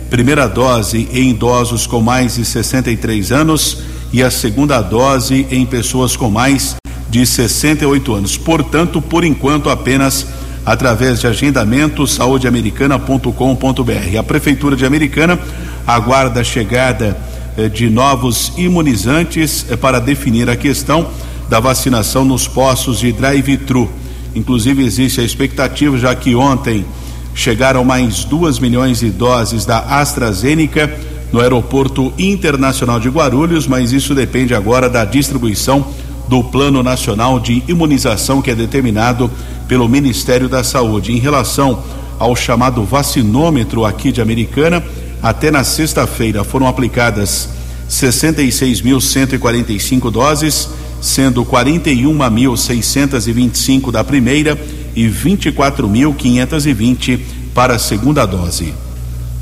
Primeira 0.09 0.47
dose 0.47 1.09
em 1.11 1.31
idosos 1.31 1.85
com 1.85 1.99
mais 2.01 2.35
de 2.35 2.45
63 2.45 3.29
anos 3.31 3.79
e 4.13 4.23
a 4.23 4.31
segunda 4.31 4.81
dose 4.81 5.45
em 5.51 5.65
pessoas 5.65 6.15
com 6.15 6.29
mais 6.29 6.77
de 7.09 7.25
68 7.25 8.13
anos. 8.13 8.37
Portanto, 8.37 9.01
por 9.01 9.25
enquanto, 9.25 9.69
apenas 9.69 10.25
através 10.65 11.19
de 11.19 11.27
agendamento 11.27 12.07
saudeamericana.com.br. 12.07 14.17
A 14.17 14.23
Prefeitura 14.23 14.77
de 14.77 14.85
Americana 14.85 15.37
aguarda 15.85 16.39
a 16.39 16.43
chegada 16.43 17.17
eh, 17.57 17.67
de 17.67 17.89
novos 17.89 18.53
imunizantes 18.55 19.65
eh, 19.69 19.75
para 19.75 19.99
definir 19.99 20.49
a 20.49 20.55
questão 20.55 21.09
da 21.49 21.59
vacinação 21.59 22.23
nos 22.23 22.47
postos 22.47 22.99
de 22.99 23.11
drive-thru. 23.11 23.98
Inclusive, 24.35 24.83
existe 24.83 25.21
a 25.21 25.23
expectativa, 25.23 25.97
já 25.97 26.13
que 26.15 26.35
ontem 26.35 26.85
chegaram 27.33 27.83
mais 27.83 28.23
duas 28.23 28.59
milhões 28.59 28.99
de 28.99 29.09
doses 29.09 29.65
da 29.65 29.79
AstraZeneca 29.79 30.91
no 31.31 31.39
Aeroporto 31.39 32.13
Internacional 32.17 32.99
de 32.99 33.09
Guarulhos, 33.09 33.67
mas 33.67 33.91
isso 33.91 34.15
depende 34.15 34.53
agora 34.53 34.89
da 34.89 35.05
distribuição 35.05 35.85
do 36.27 36.43
Plano 36.43 36.83
Nacional 36.83 37.39
de 37.39 37.63
Imunização 37.67 38.41
que 38.41 38.51
é 38.51 38.55
determinado 38.55 39.31
pelo 39.67 39.87
Ministério 39.87 40.49
da 40.49 40.63
Saúde. 40.63 41.11
Em 41.11 41.19
relação 41.19 41.83
ao 42.17 42.35
chamado 42.35 42.83
vacinômetro 42.83 43.85
aqui 43.85 44.11
de 44.11 44.21
Americana, 44.21 44.83
até 45.21 45.51
na 45.51 45.63
sexta-feira 45.63 46.43
foram 46.43 46.67
aplicadas 46.67 47.49
66.145 47.89 50.11
doses, 50.11 50.69
sendo 51.01 51.45
41.625 51.45 53.91
da 53.91 54.03
primeira 54.03 54.59
e 54.95 55.07
24.520 55.07 57.19
para 57.53 57.75
a 57.75 57.79
segunda 57.79 58.25
dose. 58.25 58.73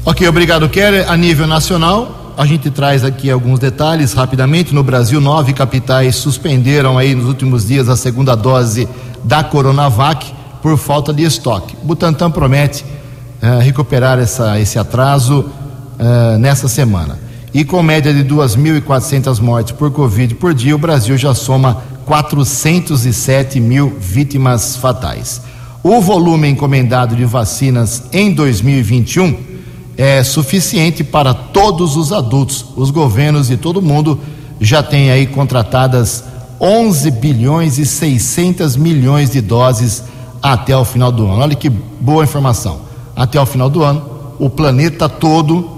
Ok, 0.05 0.27
obrigado, 0.27 0.67
Keller. 0.69 1.11
A 1.11 1.17
nível 1.17 1.47
nacional, 1.47 2.35
a 2.37 2.45
gente 2.45 2.69
traz 2.69 3.03
aqui 3.03 3.29
alguns 3.29 3.59
detalhes 3.59 4.13
rapidamente. 4.13 4.73
No 4.73 4.83
Brasil, 4.83 5.19
nove 5.19 5.51
capitais 5.53 6.15
suspenderam 6.15 6.97
aí 6.97 7.13
nos 7.13 7.25
últimos 7.25 7.67
dias 7.67 7.89
a 7.89 7.97
segunda 7.97 8.35
dose 8.35 8.87
da 9.23 9.43
Coronavac 9.43 10.33
por 10.61 10.77
falta 10.77 11.13
de 11.13 11.23
estoque. 11.23 11.75
Butantan 11.83 12.31
promete 12.31 12.85
uh, 13.41 13.59
recuperar 13.59 14.19
essa, 14.19 14.59
esse 14.59 14.79
atraso 14.79 15.45
uh, 15.99 16.37
nessa 16.37 16.67
semana. 16.67 17.26
E 17.53 17.63
com 17.63 17.81
média 17.81 18.13
de 18.13 18.23
2.400 18.23 19.39
mortes 19.39 19.71
por 19.71 19.91
Covid 19.91 20.35
por 20.35 20.53
dia, 20.53 20.75
o 20.75 20.79
Brasil 20.79 21.17
já 21.17 21.33
soma 21.33 21.81
407 22.05 23.59
mil 23.59 23.97
vítimas 23.99 24.75
fatais. 24.75 25.41
O 25.83 26.01
volume 26.01 26.49
encomendado 26.49 27.15
de 27.15 27.23
vacinas 27.23 28.03
em 28.11 28.33
2021 28.33 29.37
é 29.97 30.23
suficiente 30.23 31.03
para 31.03 31.33
todos 31.33 31.95
os 31.95 32.11
adultos. 32.11 32.65
Os 32.75 32.91
governos 32.91 33.47
de 33.47 33.57
todo 33.57 33.81
mundo 33.81 34.19
já 34.59 34.83
têm 34.83 35.09
aí 35.09 35.25
contratadas 35.25 36.23
11 36.59 37.11
bilhões 37.11 37.77
e 37.77 37.85
600 37.85 38.75
milhões 38.75 39.29
de 39.29 39.41
doses 39.41 40.03
até 40.41 40.75
o 40.75 40.85
final 40.85 41.11
do 41.11 41.25
ano. 41.25 41.41
Olha 41.41 41.55
que 41.55 41.69
boa 41.69 42.23
informação. 42.23 42.81
Até 43.15 43.39
o 43.39 43.45
final 43.45 43.69
do 43.69 43.83
ano, 43.83 44.03
o 44.39 44.49
planeta 44.49 45.09
todo, 45.09 45.76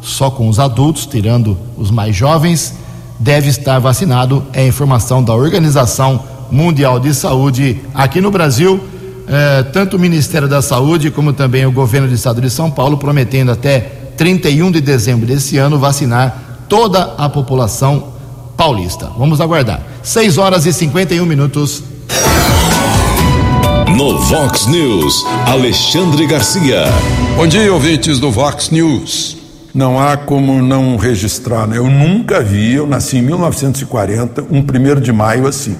só 0.00 0.30
com 0.30 0.48
os 0.48 0.58
adultos, 0.58 1.06
tirando 1.06 1.56
os 1.76 1.90
mais 1.90 2.14
jovens, 2.14 2.74
deve 3.18 3.48
estar 3.48 3.78
vacinado. 3.78 4.44
É 4.52 4.66
informação 4.66 5.22
da 5.22 5.34
Organização 5.34 6.22
Mundial 6.50 6.98
de 6.98 7.14
Saúde 7.14 7.80
aqui 7.94 8.20
no 8.20 8.30
Brasil. 8.30 8.80
Eh, 9.26 9.62
tanto 9.72 9.96
o 9.96 10.00
Ministério 10.00 10.48
da 10.48 10.62
Saúde 10.62 11.10
como 11.10 11.32
também 11.32 11.66
o 11.66 11.72
governo 11.72 12.08
do 12.08 12.14
estado 12.14 12.40
de 12.40 12.48
São 12.48 12.70
Paulo 12.70 12.96
prometendo 12.96 13.50
até 13.50 13.80
31 14.16 14.70
de 14.70 14.80
dezembro 14.80 15.26
desse 15.26 15.58
ano 15.58 15.78
vacinar 15.78 16.64
toda 16.68 17.14
a 17.18 17.28
população 17.28 18.08
paulista. 18.56 19.10
Vamos 19.16 19.40
aguardar. 19.40 19.82
6 20.02 20.38
horas 20.38 20.66
e 20.66 20.72
51 20.72 21.24
minutos. 21.24 21.82
No 23.96 24.18
Vox 24.18 24.66
News, 24.66 25.24
Alexandre 25.46 26.26
Garcia. 26.26 26.84
Bom 27.36 27.46
dia, 27.46 27.72
ouvintes 27.72 28.18
do 28.18 28.30
Vox 28.30 28.70
News. 28.70 29.37
Não 29.74 30.00
há 30.00 30.16
como 30.16 30.62
não 30.62 30.96
registrar, 30.96 31.66
né? 31.66 31.78
Eu 31.78 31.88
nunca 31.88 32.40
vi, 32.40 32.74
eu 32.74 32.86
nasci 32.86 33.18
em 33.18 33.22
1940, 33.22 34.44
um 34.50 34.62
primeiro 34.62 35.00
de 35.00 35.12
maio 35.12 35.46
assim. 35.46 35.76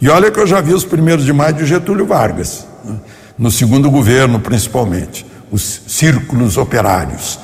E 0.00 0.08
olha 0.08 0.30
que 0.30 0.40
eu 0.40 0.46
já 0.46 0.60
vi 0.60 0.74
os 0.74 0.84
primeiros 0.84 1.24
de 1.24 1.32
maio 1.32 1.54
de 1.54 1.64
Getúlio 1.64 2.04
Vargas, 2.04 2.66
né? 2.84 2.96
no 3.38 3.50
segundo 3.50 3.90
governo 3.90 4.40
principalmente, 4.40 5.24
os 5.50 5.82
círculos 5.86 6.56
operários. 6.56 7.38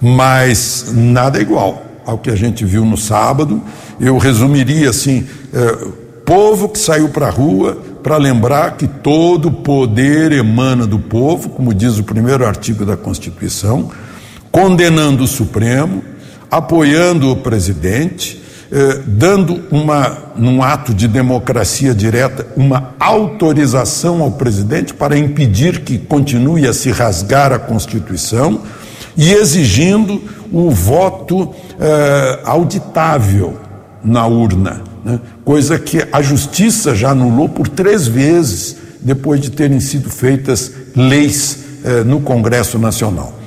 Mas 0.00 0.92
nada 0.92 1.40
igual 1.40 1.82
ao 2.04 2.18
que 2.18 2.30
a 2.30 2.36
gente 2.36 2.64
viu 2.64 2.84
no 2.84 2.96
sábado. 2.96 3.62
Eu 4.00 4.18
resumiria 4.18 4.90
assim: 4.90 5.26
é, 5.52 5.88
povo 6.24 6.68
que 6.68 6.78
saiu 6.78 7.08
para 7.08 7.26
a 7.26 7.30
rua 7.30 7.80
para 8.02 8.16
lembrar 8.16 8.76
que 8.76 8.86
todo 8.86 9.50
poder 9.50 10.32
emana 10.32 10.86
do 10.86 10.98
povo, 10.98 11.50
como 11.50 11.72
diz 11.72 11.98
o 11.98 12.04
primeiro 12.04 12.44
artigo 12.46 12.84
da 12.84 12.96
Constituição, 12.96 13.90
condenando 14.52 15.24
o 15.24 15.26
Supremo, 15.26 16.04
apoiando 16.50 17.32
o 17.32 17.36
presidente, 17.36 18.42
eh, 18.70 19.00
dando 19.06 19.62
uma, 19.70 20.32
num 20.36 20.62
ato 20.62 20.92
de 20.92 21.08
democracia 21.08 21.94
direta, 21.94 22.46
uma 22.54 22.94
autorização 23.00 24.22
ao 24.22 24.32
presidente 24.32 24.92
para 24.92 25.16
impedir 25.16 25.80
que 25.80 25.98
continue 25.98 26.68
a 26.68 26.74
se 26.74 26.90
rasgar 26.90 27.50
a 27.52 27.58
Constituição 27.58 28.60
e 29.16 29.32
exigindo 29.32 30.22
o 30.52 30.70
voto 30.70 31.54
eh, 31.80 32.40
auditável 32.44 33.58
na 34.04 34.26
urna, 34.26 34.82
né? 35.02 35.18
coisa 35.44 35.78
que 35.78 36.06
a 36.12 36.20
justiça 36.20 36.94
já 36.94 37.10
anulou 37.10 37.48
por 37.48 37.68
três 37.68 38.06
vezes 38.06 38.76
depois 39.00 39.40
de 39.40 39.50
terem 39.50 39.80
sido 39.80 40.10
feitas 40.10 40.70
leis 40.94 41.58
eh, 41.84 42.04
no 42.04 42.20
Congresso 42.20 42.78
Nacional. 42.78 43.41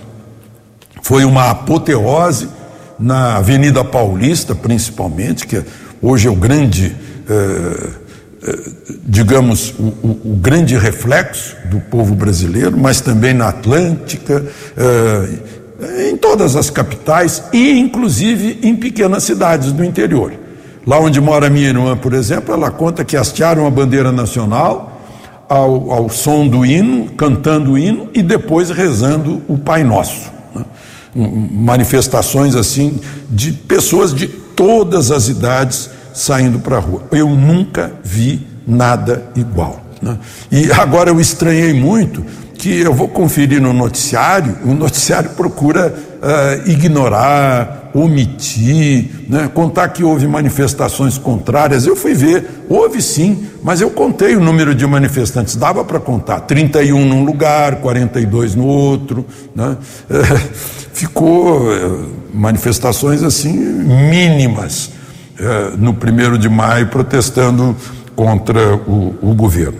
Foi 1.06 1.24
uma 1.24 1.52
apoteose 1.52 2.50
na 2.98 3.36
Avenida 3.36 3.84
Paulista, 3.84 4.56
principalmente, 4.56 5.46
que 5.46 5.62
hoje 6.02 6.28
é 6.28 6.32
o 6.32 6.36
grande, 6.36 6.96
eh, 7.30 7.90
eh, 8.42 8.60
digamos, 9.04 9.70
o, 9.78 9.84
o, 9.84 10.22
o, 10.32 10.36
grande 10.36 10.76
reflexo 10.76 11.56
do 11.66 11.80
povo 11.80 12.16
brasileiro, 12.16 12.76
mas 12.76 13.02
também 13.02 13.36
na 13.36 13.50
Atlântica, 13.50 14.44
em 16.10 16.18
todas 16.18 16.56
as 16.56 16.72
capitais 16.72 17.44
e, 17.54 17.78
inclusive, 17.78 18.58
em 18.64 18.76
pequenas 18.76 19.22
cidades 19.22 19.72
do 19.72 19.86
interior. 19.86 20.34
Lá 20.88 20.98
onde 21.00 21.22
mora 21.22 21.52
minha 21.52 21.68
irmã, 21.68 21.96
por 21.96 22.14
exemplo, 22.14 22.52
ela 22.52 22.72
conta 22.72 23.06
que 23.06 23.16
hastearam 23.16 23.68
a 23.68 23.70
bandeira 23.70 24.12
nacional 24.12 25.00
ao, 25.48 25.92
ao 25.92 26.10
som 26.10 26.48
do 26.48 26.66
hino, 26.66 27.12
cantando 27.12 27.74
o 27.74 27.78
hino 27.78 28.10
e 28.12 28.24
depois 28.24 28.72
rezando 28.72 29.44
o 29.48 29.56
Pai 29.56 29.84
Nosso. 29.84 30.34
Manifestações 31.16 32.56
assim 32.56 33.00
de 33.30 33.54
pessoas 33.54 34.14
de 34.14 34.28
todas 34.28 35.12
as 35.12 35.30
idades 35.30 35.90
saindo 36.14 36.60
para 36.60 36.78
a 36.78 36.80
rua. 36.80 37.04
Eu 37.12 37.30
nunca 37.30 37.94
vi 38.04 38.46
nada 38.68 39.30
igual. 39.36 39.82
Né? 40.02 40.18
E 40.52 40.72
agora 40.72 41.10
eu 41.10 41.20
estranhei 41.20 41.74
muito 41.74 42.24
que 42.58 42.82
eu 42.82 42.94
vou 42.94 43.08
conferir 43.08 43.62
no 43.62 43.74
noticiário, 43.74 44.58
o 44.64 44.74
noticiário 44.74 45.32
procura 45.32 45.94
uh, 45.94 46.70
ignorar, 46.70 47.92
omitir, 47.94 49.10
né? 49.30 49.50
contar 49.54 49.90
que 49.90 50.04
houve 50.04 50.28
manifestações 50.28 51.18
contrárias. 51.18 51.86
Eu 51.86 51.96
fui 51.96 52.14
ver, 52.14 52.66
houve 52.70 53.02
sim, 53.02 53.48
mas 53.64 53.82
eu 53.82 53.90
contei 53.90 54.36
o 54.36 54.40
número 54.40 54.74
de 54.74 54.86
manifestantes, 54.88 55.56
dava 55.56 55.84
para 55.84 56.00
contar: 56.00 56.42
31 56.42 57.06
num 57.06 57.24
lugar, 57.24 57.78
42 57.78 58.56
no 58.56 58.66
outro. 58.66 59.26
Né? 59.54 59.78
ficou 60.94 61.62
uh, 61.62 62.10
manifestações 62.34 63.22
assim 63.22 63.54
mínimas 63.54 64.92
uh, 65.40 65.78
no 65.78 65.94
primeiro 65.94 66.38
de 66.38 66.48
maio 66.48 66.88
protestando 66.88 67.76
contra 68.16 68.76
o, 68.76 69.14
o 69.22 69.36
governo. 69.36 69.80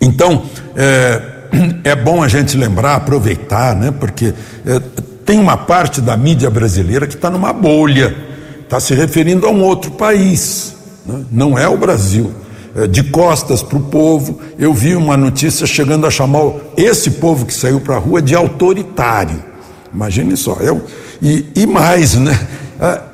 Então, 0.00 0.42
é, 0.74 1.31
é 1.84 1.94
bom 1.94 2.22
a 2.22 2.28
gente 2.28 2.56
lembrar, 2.56 2.96
aproveitar, 2.96 3.74
né? 3.74 3.92
Porque 3.98 4.34
é, 4.66 4.80
tem 5.24 5.38
uma 5.38 5.56
parte 5.56 6.00
da 6.00 6.16
mídia 6.16 6.50
brasileira 6.50 7.06
que 7.06 7.14
está 7.14 7.30
numa 7.30 7.52
bolha, 7.52 8.14
está 8.62 8.80
se 8.80 8.94
referindo 8.94 9.46
a 9.46 9.50
um 9.50 9.62
outro 9.62 9.92
país, 9.92 10.74
né? 11.06 11.24
não 11.30 11.58
é 11.58 11.68
o 11.68 11.76
Brasil. 11.76 12.32
É, 12.74 12.86
de 12.86 13.02
costas 13.04 13.62
para 13.62 13.76
o 13.76 13.82
povo, 13.82 14.40
eu 14.58 14.72
vi 14.72 14.96
uma 14.96 15.14
notícia 15.14 15.66
chegando 15.66 16.06
a 16.06 16.10
chamar 16.10 16.52
esse 16.74 17.10
povo 17.10 17.44
que 17.44 17.52
saiu 17.52 17.80
para 17.80 17.96
a 17.96 17.98
rua 17.98 18.22
de 18.22 18.34
autoritário. 18.34 19.44
Imagine 19.92 20.36
só. 20.38 20.54
Eu, 20.54 20.82
e, 21.20 21.46
e 21.54 21.66
mais, 21.66 22.14
né? 22.14 22.38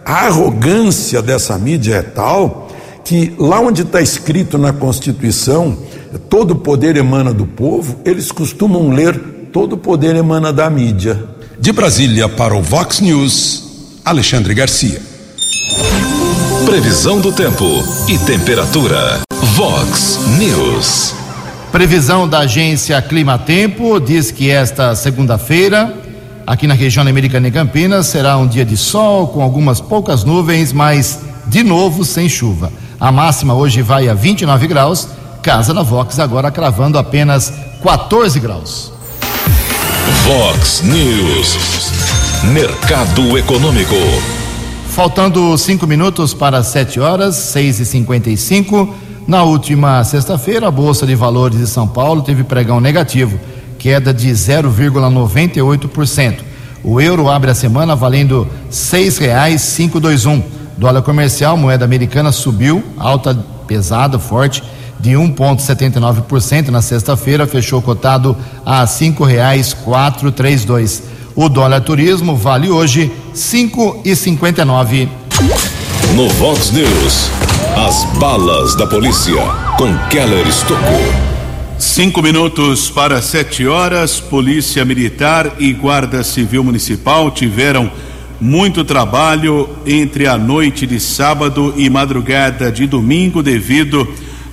A 0.05 0.27
arrogância 0.27 1.21
dessa 1.21 1.59
mídia 1.59 1.97
é 1.97 2.03
tal 2.03 2.69
que 3.05 3.35
lá 3.39 3.59
onde 3.61 3.83
está 3.83 4.01
escrito 4.01 4.57
na 4.57 4.73
Constituição 4.73 5.77
todo 6.29 6.57
poder 6.57 6.97
emana 6.97 7.33
do 7.33 7.47
povo, 7.47 8.01
eles 8.05 8.33
costumam 8.33 8.91
ler 8.91 9.19
todo 9.53 9.77
poder 9.77 10.17
emana 10.17 10.53
da 10.53 10.71
mídia. 10.71 11.23
De 11.59 11.73
Brasília 11.73 12.29
para 12.29 12.57
o 12.57 12.63
Vox 12.63 13.01
News, 13.01 14.01
Alexandre 14.05 14.55
Garcia. 14.55 15.03
Previsão 16.65 17.21
do 17.21 17.33
tempo 17.33 17.65
e 18.09 18.19
temperatura. 18.19 19.21
Vox 19.55 20.21
News. 20.39 21.15
Previsão 21.73 22.29
da 22.29 22.41
agência 22.41 23.01
Clima 23.03 23.39
Tempo 23.39 24.01
diz 24.01 24.31
que 24.31 24.51
esta 24.51 24.95
segunda-feira, 24.95 25.93
aqui 26.47 26.67
na 26.67 26.75
região 26.75 27.07
americana 27.07 27.49
e 27.49 27.51
Campinas, 27.51 28.07
será 28.07 28.37
um 28.37 28.47
dia 28.47 28.65
de 28.65 28.77
sol 28.77 29.29
com 29.29 29.43
algumas 29.43 29.81
poucas 29.81 30.25
nuvens, 30.25 30.73
mas 30.73 31.21
de 31.47 31.63
novo 31.63 32.05
sem 32.05 32.29
chuva. 32.29 32.73
A 32.99 33.13
máxima 33.13 33.55
hoje 33.55 33.83
vai 33.83 34.09
a 34.09 34.15
29 34.15 34.67
graus 34.67 35.09
Casa 35.49 35.73
na 35.73 35.83
Vox 35.83 36.19
agora 36.19 36.51
cravando 36.51 36.99
apenas 36.99 37.51
14 37.83 38.39
graus. 38.39 38.93
Vox 40.27 40.83
News. 40.83 41.57
Mercado 42.53 43.39
Econômico. 43.39 43.95
Faltando 44.91 45.57
cinco 45.57 45.87
minutos 45.87 46.35
para 46.35 46.63
sete 46.63 47.01
horas, 47.01 47.35
seis 47.35 47.81
e 47.81 47.87
cinquenta 47.87 48.29
e 48.29 48.37
cinco. 48.37 48.95
Na 49.27 49.43
última 49.43 50.05
sexta-feira, 50.05 50.69
a 50.69 50.71
Bolsa 50.71 51.07
de 51.07 51.15
Valores 51.15 51.59
de 51.59 51.67
São 51.67 51.89
Paulo 51.89 52.21
teve 52.21 52.45
pregão 52.45 52.79
negativo, 52.79 53.41
queda 53.79 54.13
de 54.13 54.29
0,98%. 54.29 56.41
O 56.85 57.01
euro 57.01 57.31
abre 57.31 57.51
a 57.51 57.55
semana 57.55 57.97
valendo 57.97 58.47
seis 58.69 59.17
reais 59.17 59.63
cinco 59.63 59.99
dois 59.99 60.27
um. 60.27 60.43
Dólar 60.77 61.01
comercial, 61.01 61.57
moeda 61.57 61.87
americana 61.87 62.33
subiu, 62.33 62.85
alta 62.99 63.35
pesada, 63.67 64.19
forte, 64.19 64.63
de 65.01 65.11
1,79% 65.13 66.69
na 66.69 66.83
sexta-feira, 66.83 67.47
fechou 67.47 67.81
cotado 67.81 68.37
a 68.65 68.87
cinco 68.87 69.25
reais 69.25 69.73
quatro 69.73 70.33
três 70.33 70.65
dois. 70.65 71.03
O 71.37 71.49
dólar 71.49 71.81
turismo 71.83 72.37
vale 72.37 72.69
hoje 72.69 73.13
cinco 73.33 74.01
e 74.05 74.17
cinquenta 74.17 74.63
e 74.63 74.65
nove. 74.65 75.09
No 76.15 76.29
Vox 76.31 76.73
News, 76.73 77.31
as 77.77 78.05
balas 78.19 78.75
da 78.75 78.87
polícia 78.87 79.41
com 79.77 79.97
Keller 80.09 80.47
Estocou. 80.49 81.29
Cinco 81.79 82.21
minutos 82.21 82.91
para 82.91 83.23
sete 83.23 83.65
horas, 83.69 84.19
Polícia 84.19 84.85
Militar 84.85 85.55
e 85.61 85.73
Guarda 85.73 86.25
Civil 86.25 86.65
Municipal 86.65 87.31
tiveram 87.31 87.89
muito 88.41 88.85
trabalho 88.85 89.69
entre 89.87 90.27
a 90.27 90.37
noite 90.37 90.87
de 90.89 90.99
sábado 90.99 91.73
e 91.77 91.89
madrugada 91.89 92.73
de 92.73 92.87
domingo 92.87 93.45
devido 93.45 94.09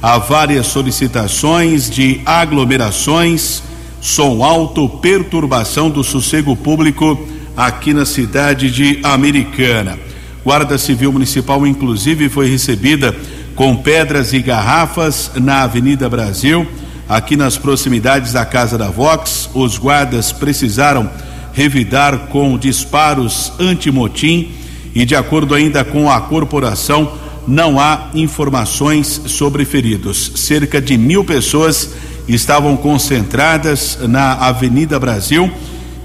Há 0.08 0.20
várias 0.20 0.68
solicitações 0.68 1.90
de 1.90 2.22
aglomerações, 2.24 3.64
som 4.00 4.44
alto, 4.44 4.88
perturbação 4.88 5.90
do 5.90 6.04
sossego 6.04 6.56
público 6.56 7.28
aqui 7.58 7.92
na 7.92 8.06
cidade 8.06 8.70
de 8.70 9.00
Americana. 9.02 9.98
Guarda 10.44 10.78
Civil 10.78 11.12
Municipal, 11.12 11.66
inclusive, 11.66 12.30
foi 12.30 12.48
recebida 12.48 13.16
com 13.56 13.76
pedras 13.76 14.32
e 14.32 14.44
garrafas 14.44 15.32
na 15.38 15.64
Avenida 15.64 16.08
Brasil, 16.08 16.68
aqui 17.10 17.36
nas 17.36 17.58
proximidades 17.58 18.32
da 18.32 18.46
Casa 18.46 18.78
da 18.78 18.92
Vox. 18.92 19.50
Os 19.56 19.80
guardas 19.80 20.32
precisaram 20.32 21.10
revidar 21.52 22.28
com 22.28 22.60
disparos 22.60 23.52
anti-motim 23.60 24.52
e, 24.94 25.04
de 25.04 25.16
acordo 25.16 25.56
ainda 25.56 25.84
com 25.84 26.12
a 26.12 26.22
corporação, 26.22 27.25
não 27.48 27.80
há 27.80 28.10
informações 28.14 29.22
sobre 29.28 29.66
feridos. 29.66 30.32
Cerca 30.36 30.82
de 30.82 30.98
mil 30.98 31.24
pessoas 31.24 31.92
estavam 32.28 32.76
concentradas 32.76 34.00
na 34.02 34.34
Avenida 34.34 35.00
Brasil, 35.00 35.52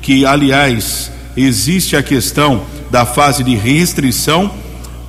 que, 0.03 0.27
aliás, 0.27 1.11
existe 1.37 1.97
a 1.97 2.03
questão 2.03 2.63
da 2.91 3.07
fase 3.07 3.43
de 3.43 3.55
restrição, 3.55 4.51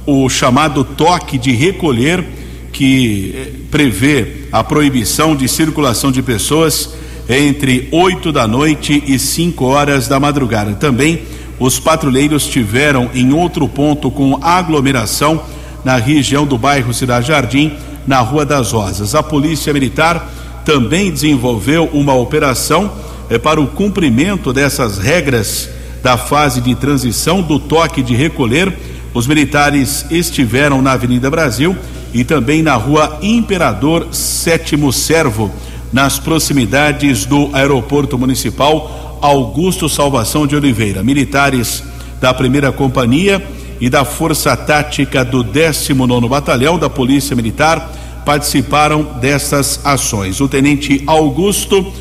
o 0.06 0.30
chamado 0.30 0.84
toque 0.84 1.38
de 1.38 1.52
recolher, 1.52 2.24
que 2.72 3.36
eh, 3.36 3.52
prevê 3.70 4.46
a 4.52 4.64
proibição 4.64 5.36
de 5.36 5.48
circulação 5.48 6.12
de 6.12 6.22
pessoas 6.22 6.90
entre 7.28 7.88
8 7.92 8.32
da 8.32 8.48
noite 8.48 9.04
e 9.06 9.20
5 9.20 9.66
horas 9.66 10.08
da 10.08 10.20
madrugada. 10.20 10.74
Também 10.74 11.22
os 11.60 11.80
patrulheiros 11.80 12.48
tiveram 12.48 13.10
em 13.14 13.34
outro 13.34 13.68
ponto 13.68 14.10
com 14.10 14.40
aglomeração 14.42 15.44
na 15.84 15.96
região 15.98 16.46
do 16.46 16.58
bairro 16.58 16.94
Cidade 16.94 17.28
Jardim, 17.28 17.74
na 18.06 18.20
Rua 18.20 18.46
das 18.46 18.72
Rosas. 18.72 19.16
A 19.16 19.24
Polícia 19.24 19.74
Militar 19.74 20.30
também 20.66 21.12
desenvolveu 21.12 21.90
uma 21.94 22.14
operação 22.14 22.92
eh, 23.30 23.38
para 23.38 23.60
o 23.60 23.68
cumprimento 23.68 24.54
dessas 24.54 24.98
regras 24.98 25.70
da 26.04 26.18
fase 26.18 26.62
de 26.62 26.76
transição 26.76 27.42
do 27.42 27.60
toque 27.60 28.02
de 28.02 28.16
recolher. 28.16 28.74
Os 29.14 29.28
militares 29.28 30.06
estiveram 30.10 30.82
na 30.82 30.94
Avenida 30.94 31.30
Brasil 31.30 31.76
e 32.14 32.24
também 32.24 32.62
na 32.62 32.76
Rua 32.76 33.20
Imperador 33.22 34.08
Sétimo 34.12 34.92
Servo, 34.92 35.52
nas 35.92 36.20
proximidades 36.20 37.26
do 37.26 37.50
Aeroporto 37.54 38.18
Municipal 38.18 39.20
Augusto 39.22 39.88
Salvação 39.88 40.48
de 40.48 40.56
Oliveira. 40.56 41.04
Militares 41.04 41.84
da 42.20 42.34
primeira 42.34 42.72
companhia 42.72 43.42
e 43.82 43.90
da 43.90 44.06
Força 44.06 44.56
Tática 44.56 45.26
do 45.26 45.44
19 45.44 46.30
Batalhão 46.30 46.78
da 46.78 46.88
Polícia 46.88 47.36
Militar 47.36 47.92
participaram 48.24 49.02
dessas 49.20 49.84
ações. 49.84 50.40
O 50.40 50.48
tenente 50.48 51.04
Augusto 51.08 51.92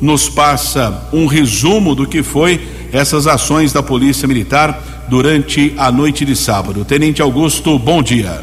nos 0.00 0.30
passa 0.30 1.08
um 1.12 1.26
resumo 1.26 1.94
do 1.94 2.06
que 2.06 2.22
foi 2.22 2.66
essas 2.90 3.26
ações 3.26 3.70
da 3.70 3.82
Polícia 3.82 4.26
Militar 4.26 5.06
durante 5.08 5.74
a 5.76 5.92
noite 5.92 6.24
de 6.24 6.34
sábado. 6.34 6.86
Tenente 6.86 7.20
Augusto, 7.20 7.78
bom 7.78 8.02
dia. 8.02 8.40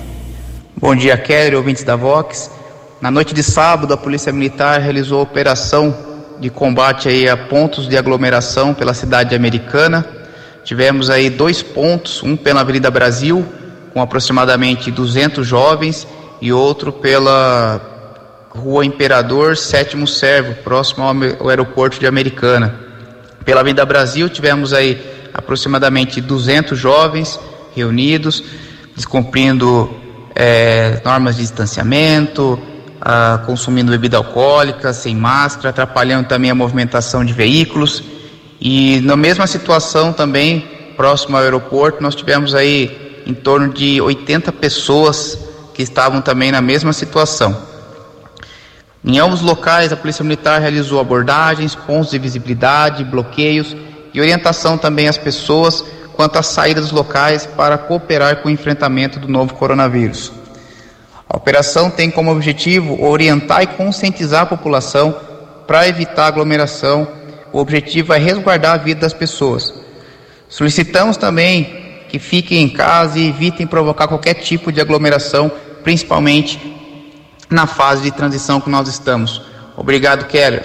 Bom 0.80 0.96
dia, 0.96 1.18
Kelly, 1.18 1.56
ouvintes 1.56 1.84
da 1.84 1.96
Vox. 1.96 2.52
Na 3.02 3.10
noite 3.10 3.34
de 3.34 3.42
sábado, 3.42 3.92
a 3.92 3.98
Polícia 3.98 4.32
Militar 4.32 4.80
realizou 4.80 5.20
operação 5.20 5.96
de 6.40 6.52
combate 6.52 7.10
aí 7.10 7.28
a 7.28 7.36
pontos 7.36 7.88
de 7.90 7.98
aglomeração 7.98 8.72
pela 8.72 8.94
cidade 8.94 9.34
americana 9.34 10.23
Tivemos 10.64 11.10
aí 11.10 11.30
dois 11.30 11.62
pontos, 11.62 12.24
um 12.24 12.36
pela 12.36 12.62
Avenida 12.62 12.90
Brasil, 12.90 13.46
com 13.94 14.02
aproximadamente 14.02 14.90
200 14.90 15.46
jovens, 15.46 16.08
e 16.42 16.52
outro 16.52 16.92
pela 16.92 17.82
Rua 18.50 18.86
Imperador 18.86 19.58
Sétimo 19.58 20.08
Servo, 20.08 20.56
próximo 20.64 21.04
ao 21.04 21.50
aeroporto 21.50 22.00
de 22.00 22.06
Americana. 22.06 22.76
Pela 23.46 23.62
Avenida 23.62 23.86
Brasil, 23.86 24.30
tivemos 24.30 24.74
aí 24.74 25.02
aproximadamente 25.34 26.22
200 26.22 26.78
jovens 26.78 27.40
reunidos, 27.76 28.44
descumprindo 28.96 29.90
é, 30.36 31.02
normas 31.04 31.36
de 31.36 31.42
distanciamento, 31.42 32.60
ah, 33.02 33.42
consumindo 33.46 33.92
bebida 33.92 34.18
alcoólica, 34.18 34.94
sem 34.94 35.16
máscara, 35.16 35.70
atrapalhando 35.70 36.28
também 36.28 36.52
a 36.52 36.56
movimentação 36.56 37.26
de 37.26 37.34
veículos. 37.34 38.04
E 38.66 39.02
na 39.02 39.18
mesma 39.18 39.46
situação 39.46 40.14
também, 40.14 40.66
próximo 40.96 41.36
ao 41.36 41.44
aeroporto, 41.44 42.02
nós 42.02 42.16
tivemos 42.16 42.56
aí 42.56 43.22
em 43.28 43.34
torno 43.34 43.74
de 43.74 44.00
80 44.00 44.54
pessoas 44.54 45.38
que 45.74 45.84
estavam 45.84 46.22
também 46.22 46.50
na 46.50 46.62
mesma 46.62 46.94
situação. 46.94 47.62
Em 49.04 49.20
ambos 49.20 49.42
locais, 49.42 49.92
a 49.92 49.98
Polícia 49.98 50.24
Militar 50.24 50.62
realizou 50.62 51.02
abordagens, 51.02 51.76
pontos 51.76 52.12
de 52.12 52.18
visibilidade, 52.18 53.04
bloqueios 53.04 53.76
e 54.14 54.22
orientação 54.22 54.78
também 54.78 55.10
às 55.10 55.18
pessoas 55.18 55.84
quanto 56.16 56.40
à 56.40 56.42
saída 56.42 56.80
dos 56.80 56.92
locais 56.92 57.46
para 57.46 57.78
cooperar 57.78 58.38
com 58.38 58.48
o 58.48 58.52
enfrentamento 58.52 59.20
do 59.20 59.28
novo 59.28 59.56
coronavírus. 59.56 60.32
A 61.28 61.36
operação 61.36 61.90
tem 61.90 62.10
como 62.10 62.32
objetivo 62.32 63.04
orientar 63.04 63.62
e 63.62 63.68
conscientizar 63.68 64.44
a 64.44 64.46
população 64.46 65.14
para 65.68 65.86
evitar 65.86 66.28
aglomeração. 66.28 67.23
O 67.54 67.60
objetivo 67.60 68.12
é 68.12 68.18
resguardar 68.18 68.74
a 68.74 68.78
vida 68.78 69.02
das 69.02 69.14
pessoas. 69.14 69.72
Solicitamos 70.50 71.18
também 71.18 71.84
que 72.10 72.18
fiquem 72.18 72.64
em 72.64 72.70
casa 72.70 73.20
e 73.20 73.30
evitem 73.30 73.68
provocar 73.68 74.08
qualquer 74.08 74.34
tipo 74.34 74.72
de 74.72 74.82
aglomeração, 74.82 75.52
principalmente 75.84 76.60
na 77.50 77.68
fase 77.68 78.02
de 78.02 78.12
transição 78.12 78.60
que 78.60 78.72
nós 78.72 78.88
estamos. 78.88 79.40
Obrigado, 79.78 80.26
Keller. 80.26 80.64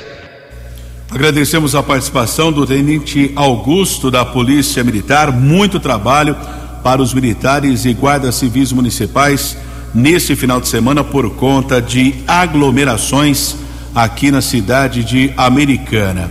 Agradecemos 1.10 1.74
a 1.74 1.82
participação 1.82 2.50
do 2.50 2.66
Tenente 2.66 3.32
Augusto 3.36 4.10
da 4.10 4.24
Polícia 4.24 4.82
Militar. 4.82 5.30
Muito 5.30 5.78
trabalho 5.78 6.36
para 6.82 7.02
os 7.02 7.12
militares 7.12 7.84
e 7.84 7.92
guardas 7.92 8.34
civis 8.36 8.72
municipais 8.72 9.56
nesse 9.94 10.34
final 10.34 10.60
de 10.60 10.68
semana 10.68 11.04
por 11.04 11.34
conta 11.36 11.82
de 11.82 12.14
aglomerações 12.26 13.56
aqui 13.94 14.30
na 14.30 14.40
cidade 14.40 15.04
de 15.04 15.32
Americana. 15.36 16.30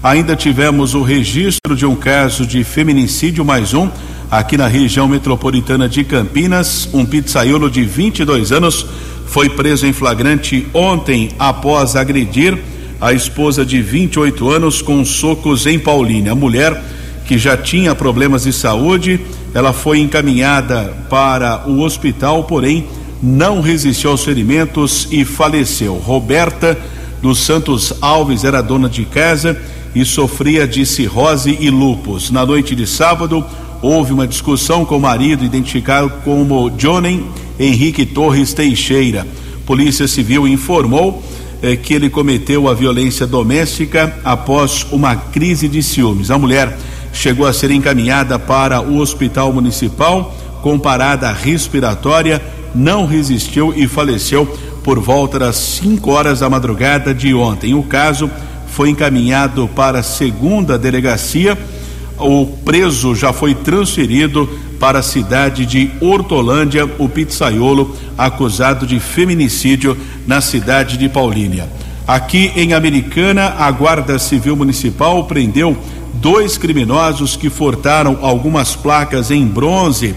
Ainda 0.00 0.36
tivemos 0.36 0.94
o 0.94 1.02
registro 1.02 1.74
de 1.74 1.84
um 1.84 1.96
caso 1.96 2.46
de 2.46 2.62
feminicídio, 2.62 3.44
mais 3.44 3.74
um, 3.74 3.88
aqui 4.30 4.56
na 4.56 4.68
região 4.68 5.08
metropolitana 5.08 5.88
de 5.88 6.04
Campinas. 6.04 6.88
Um 6.92 7.04
pizzaiolo 7.04 7.68
de 7.68 7.82
22 7.82 8.52
anos 8.52 8.86
foi 9.26 9.48
preso 9.48 9.88
em 9.88 9.92
flagrante 9.92 10.68
ontem 10.72 11.30
após 11.36 11.96
agredir 11.96 12.56
a 13.00 13.12
esposa 13.12 13.66
de 13.66 13.82
28 13.82 14.48
anos 14.48 14.80
com 14.80 15.04
socos 15.04 15.66
em 15.66 15.80
Paulínia. 15.80 16.30
A 16.30 16.36
mulher 16.36 16.80
que 17.26 17.36
já 17.36 17.56
tinha 17.56 17.92
problemas 17.92 18.44
de 18.44 18.52
saúde, 18.52 19.20
ela 19.52 19.72
foi 19.72 19.98
encaminhada 19.98 20.94
para 21.10 21.68
o 21.68 21.80
hospital, 21.80 22.44
porém 22.44 22.86
não 23.20 23.60
resistiu 23.60 24.10
aos 24.12 24.24
ferimentos 24.24 25.08
e 25.10 25.24
faleceu. 25.24 25.94
Roberta 25.94 26.78
dos 27.20 27.40
Santos 27.40 27.92
Alves 28.00 28.44
era 28.44 28.62
dona 28.62 28.88
de 28.88 29.04
casa 29.04 29.60
e 29.94 30.04
sofria 30.04 30.66
de 30.66 30.84
cirrose 30.84 31.56
e 31.60 31.70
lupus. 31.70 32.30
Na 32.30 32.44
noite 32.44 32.74
de 32.74 32.86
sábado, 32.86 33.44
houve 33.80 34.12
uma 34.12 34.26
discussão 34.26 34.84
com 34.84 34.96
o 34.96 35.00
marido, 35.00 35.44
identificado 35.44 36.10
como 36.24 36.70
Johnny 36.70 37.24
Henrique 37.58 38.04
Torres 38.06 38.52
Teixeira. 38.52 39.26
Polícia 39.66 40.08
Civil 40.08 40.46
informou 40.48 41.22
eh, 41.62 41.76
que 41.76 41.94
ele 41.94 42.08
cometeu 42.08 42.68
a 42.68 42.74
violência 42.74 43.26
doméstica 43.26 44.16
após 44.24 44.86
uma 44.90 45.16
crise 45.16 45.68
de 45.68 45.82
ciúmes. 45.82 46.30
A 46.30 46.38
mulher 46.38 46.76
chegou 47.12 47.46
a 47.46 47.52
ser 47.52 47.70
encaminhada 47.70 48.38
para 48.38 48.80
o 48.80 48.98
hospital 48.98 49.52
municipal 49.52 50.34
com 50.62 50.78
parada 50.78 51.32
respiratória 51.32 52.42
não 52.74 53.06
resistiu 53.06 53.72
e 53.76 53.86
faleceu 53.86 54.46
por 54.82 54.98
volta 54.98 55.38
das 55.38 55.56
5 55.56 56.10
horas 56.10 56.40
da 56.40 56.50
madrugada 56.50 57.14
de 57.14 57.34
ontem. 57.34 57.74
O 57.74 57.82
caso 57.82 58.30
foi 58.78 58.90
encaminhado 58.90 59.66
para 59.74 59.98
a 59.98 60.02
segunda 60.04 60.78
delegacia. 60.78 61.58
O 62.16 62.46
preso 62.46 63.12
já 63.12 63.32
foi 63.32 63.52
transferido 63.52 64.48
para 64.78 65.00
a 65.00 65.02
cidade 65.02 65.66
de 65.66 65.90
Hortolândia, 66.00 66.88
o 66.96 67.08
pizzaiolo 67.08 67.96
acusado 68.16 68.86
de 68.86 69.00
feminicídio 69.00 69.96
na 70.28 70.40
cidade 70.40 70.96
de 70.96 71.08
Paulínia. 71.08 71.68
Aqui 72.06 72.52
em 72.54 72.72
Americana, 72.72 73.52
a 73.58 73.68
Guarda 73.72 74.16
Civil 74.16 74.54
Municipal 74.54 75.24
prendeu 75.24 75.76
dois 76.14 76.56
criminosos 76.56 77.34
que 77.34 77.50
furtaram 77.50 78.20
algumas 78.22 78.76
placas 78.76 79.32
em 79.32 79.44
bronze 79.44 80.14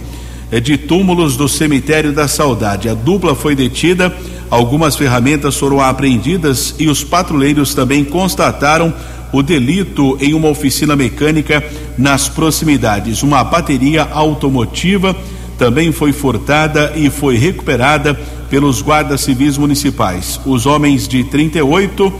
é 0.52 0.60
de 0.60 0.78
túmulos 0.78 1.38
do 1.38 1.48
cemitério 1.48 2.12
da 2.12 2.28
Saudade. 2.28 2.90
A 2.90 2.94
dupla 2.94 3.34
foi 3.34 3.56
detida, 3.56 4.14
algumas 4.52 4.96
ferramentas 4.96 5.58
foram 5.58 5.80
apreendidas 5.80 6.76
e 6.78 6.90
os 6.90 7.04
patrulheiros 7.04 7.74
também 7.74 8.04
constataram 8.04 8.94
o 9.32 9.42
delito 9.42 10.18
em 10.20 10.34
uma 10.34 10.50
oficina 10.50 10.96
mecânica 10.96 11.64
nas 11.98 12.28
proximidades. 12.28 13.24
Uma 13.24 13.44
bateria 13.44 14.04
automotiva 14.04 15.16
também 15.58 15.92
foi 15.92 16.12
furtada 16.12 16.92
e 16.96 17.10
foi 17.10 17.38
recuperada 17.38 18.14
pelos 18.50 18.82
guardas 18.82 19.22
civis 19.22 19.58
municipais. 19.58 20.40
Os 20.46 20.66
homens 20.66 21.08
de 21.08 21.24
38 21.24 22.14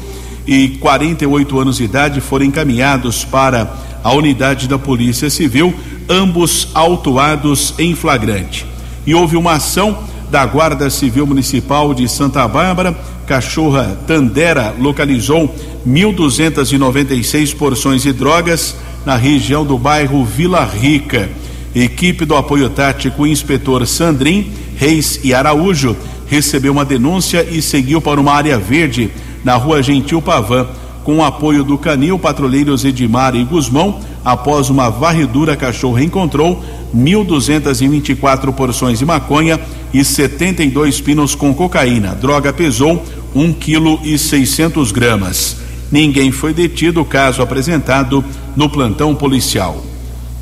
e 0.48 0.70
48 0.80 1.60
anos 1.60 1.78
de 1.78 1.84
idade 1.84 2.22
foram 2.22 2.46
encaminhados 2.46 3.26
para 3.26 3.76
a 4.04 4.14
unidade 4.14 4.68
da 4.68 4.80
Polícia 4.80 5.30
Civil 5.30 5.74
ambos 6.08 6.70
autuados 6.74 7.74
em 7.78 7.94
flagrante. 7.94 8.66
E 9.06 9.14
houve 9.14 9.36
uma 9.36 9.54
ação 9.54 9.98
da 10.32 10.46
Guarda 10.46 10.90
Civil 10.90 11.28
Municipal 11.28 11.94
de 11.94 12.08
Santa 12.08 12.48
Bárbara. 12.48 12.98
Cachorra 13.28 13.98
Tandera 14.08 14.74
localizou 14.80 15.54
1.296 15.86 17.56
porções 17.56 18.02
de 18.02 18.14
drogas 18.14 18.76
na 19.06 19.18
região 19.18 19.66
do 19.66 19.78
bairro 19.78 20.24
Vila 20.24 20.64
Rica. 20.64 21.30
Equipe 21.76 22.26
do 22.26 22.36
apoio 22.36 22.70
tático 22.70 23.28
Inspetor 23.28 23.86
Sandrin 23.86 24.52
Reis 24.78 25.20
e 25.24 25.34
Araújo 25.34 25.96
recebeu 26.28 26.72
uma 26.72 26.86
denúncia 26.86 27.44
e 27.44 27.62
seguiu 27.62 28.02
para 28.02 28.20
uma 28.20 28.34
área 28.34 28.58
verde 28.58 29.12
na 29.44 29.56
rua 29.56 29.84
Gentil 29.84 30.22
Pavan. 30.22 30.68
Com 31.04 31.18
o 31.18 31.24
apoio 31.24 31.64
do 31.64 31.78
Canil, 31.78 32.20
patrulheiros 32.20 32.86
Edmar 32.86 33.36
e 33.36 33.44
Guzmão 33.44 34.00
após 34.24 34.70
uma 34.70 34.90
varredura, 34.90 35.56
cachorro 35.56 36.00
encontrou 36.00 36.64
1.224 36.96 38.54
porções 38.54 39.00
de 39.00 39.06
maconha 39.06 39.60
e 39.94 40.04
72 40.04 41.02
pinos 41.02 41.36
com 41.36 41.54
cocaína. 41.54 42.16
droga 42.16 42.54
pesou 42.54 43.04
1 43.36 43.54
quilo 43.54 44.00
e 44.04 44.18
600 44.18 44.92
gramas. 44.92 45.58
Ninguém 45.92 46.32
foi 46.32 46.54
detido, 46.54 47.04
caso 47.04 47.42
apresentado 47.42 48.24
no 48.56 48.70
plantão 48.70 49.14
policial. 49.14 49.84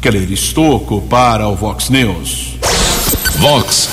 Keller 0.01 0.31
Estocco 0.31 1.01
para 1.01 1.47
o 1.47 1.55
Vox 1.55 1.89
News. 1.89 2.57
Vox 3.37 3.89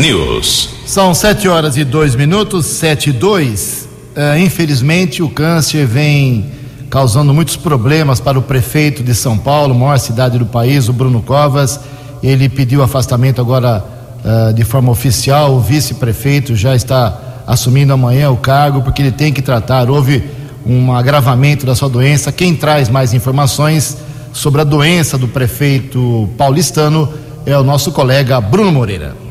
News. 0.00 0.70
São 0.84 1.14
sete 1.14 1.46
horas 1.46 1.76
e 1.76 1.84
dois 1.84 2.14
minutos, 2.14 2.66
sete 2.66 3.10
e 3.10 3.12
dois. 3.12 3.79
Uh, 4.20 4.38
infelizmente, 4.38 5.22
o 5.22 5.30
câncer 5.30 5.86
vem 5.86 6.44
causando 6.90 7.32
muitos 7.32 7.56
problemas 7.56 8.20
para 8.20 8.38
o 8.38 8.42
prefeito 8.42 9.02
de 9.02 9.14
São 9.14 9.38
Paulo, 9.38 9.74
maior 9.74 9.98
cidade 9.98 10.38
do 10.38 10.44
país, 10.44 10.90
o 10.90 10.92
Bruno 10.92 11.22
Covas. 11.22 11.80
Ele 12.22 12.46
pediu 12.46 12.82
afastamento 12.82 13.40
agora 13.40 13.82
uh, 14.22 14.52
de 14.52 14.62
forma 14.62 14.92
oficial. 14.92 15.54
O 15.54 15.60
vice-prefeito 15.60 16.54
já 16.54 16.76
está 16.76 17.18
assumindo 17.46 17.94
amanhã 17.94 18.30
o 18.30 18.36
cargo, 18.36 18.82
porque 18.82 19.00
ele 19.00 19.10
tem 19.10 19.32
que 19.32 19.40
tratar. 19.40 19.88
Houve 19.88 20.22
um 20.66 20.92
agravamento 20.94 21.64
da 21.64 21.74
sua 21.74 21.88
doença. 21.88 22.30
Quem 22.30 22.54
traz 22.54 22.90
mais 22.90 23.14
informações 23.14 23.96
sobre 24.34 24.60
a 24.60 24.64
doença 24.64 25.16
do 25.16 25.28
prefeito 25.28 26.28
paulistano 26.36 27.08
é 27.46 27.56
o 27.56 27.64
nosso 27.64 27.90
colega 27.90 28.38
Bruno 28.38 28.70
Moreira. 28.70 29.29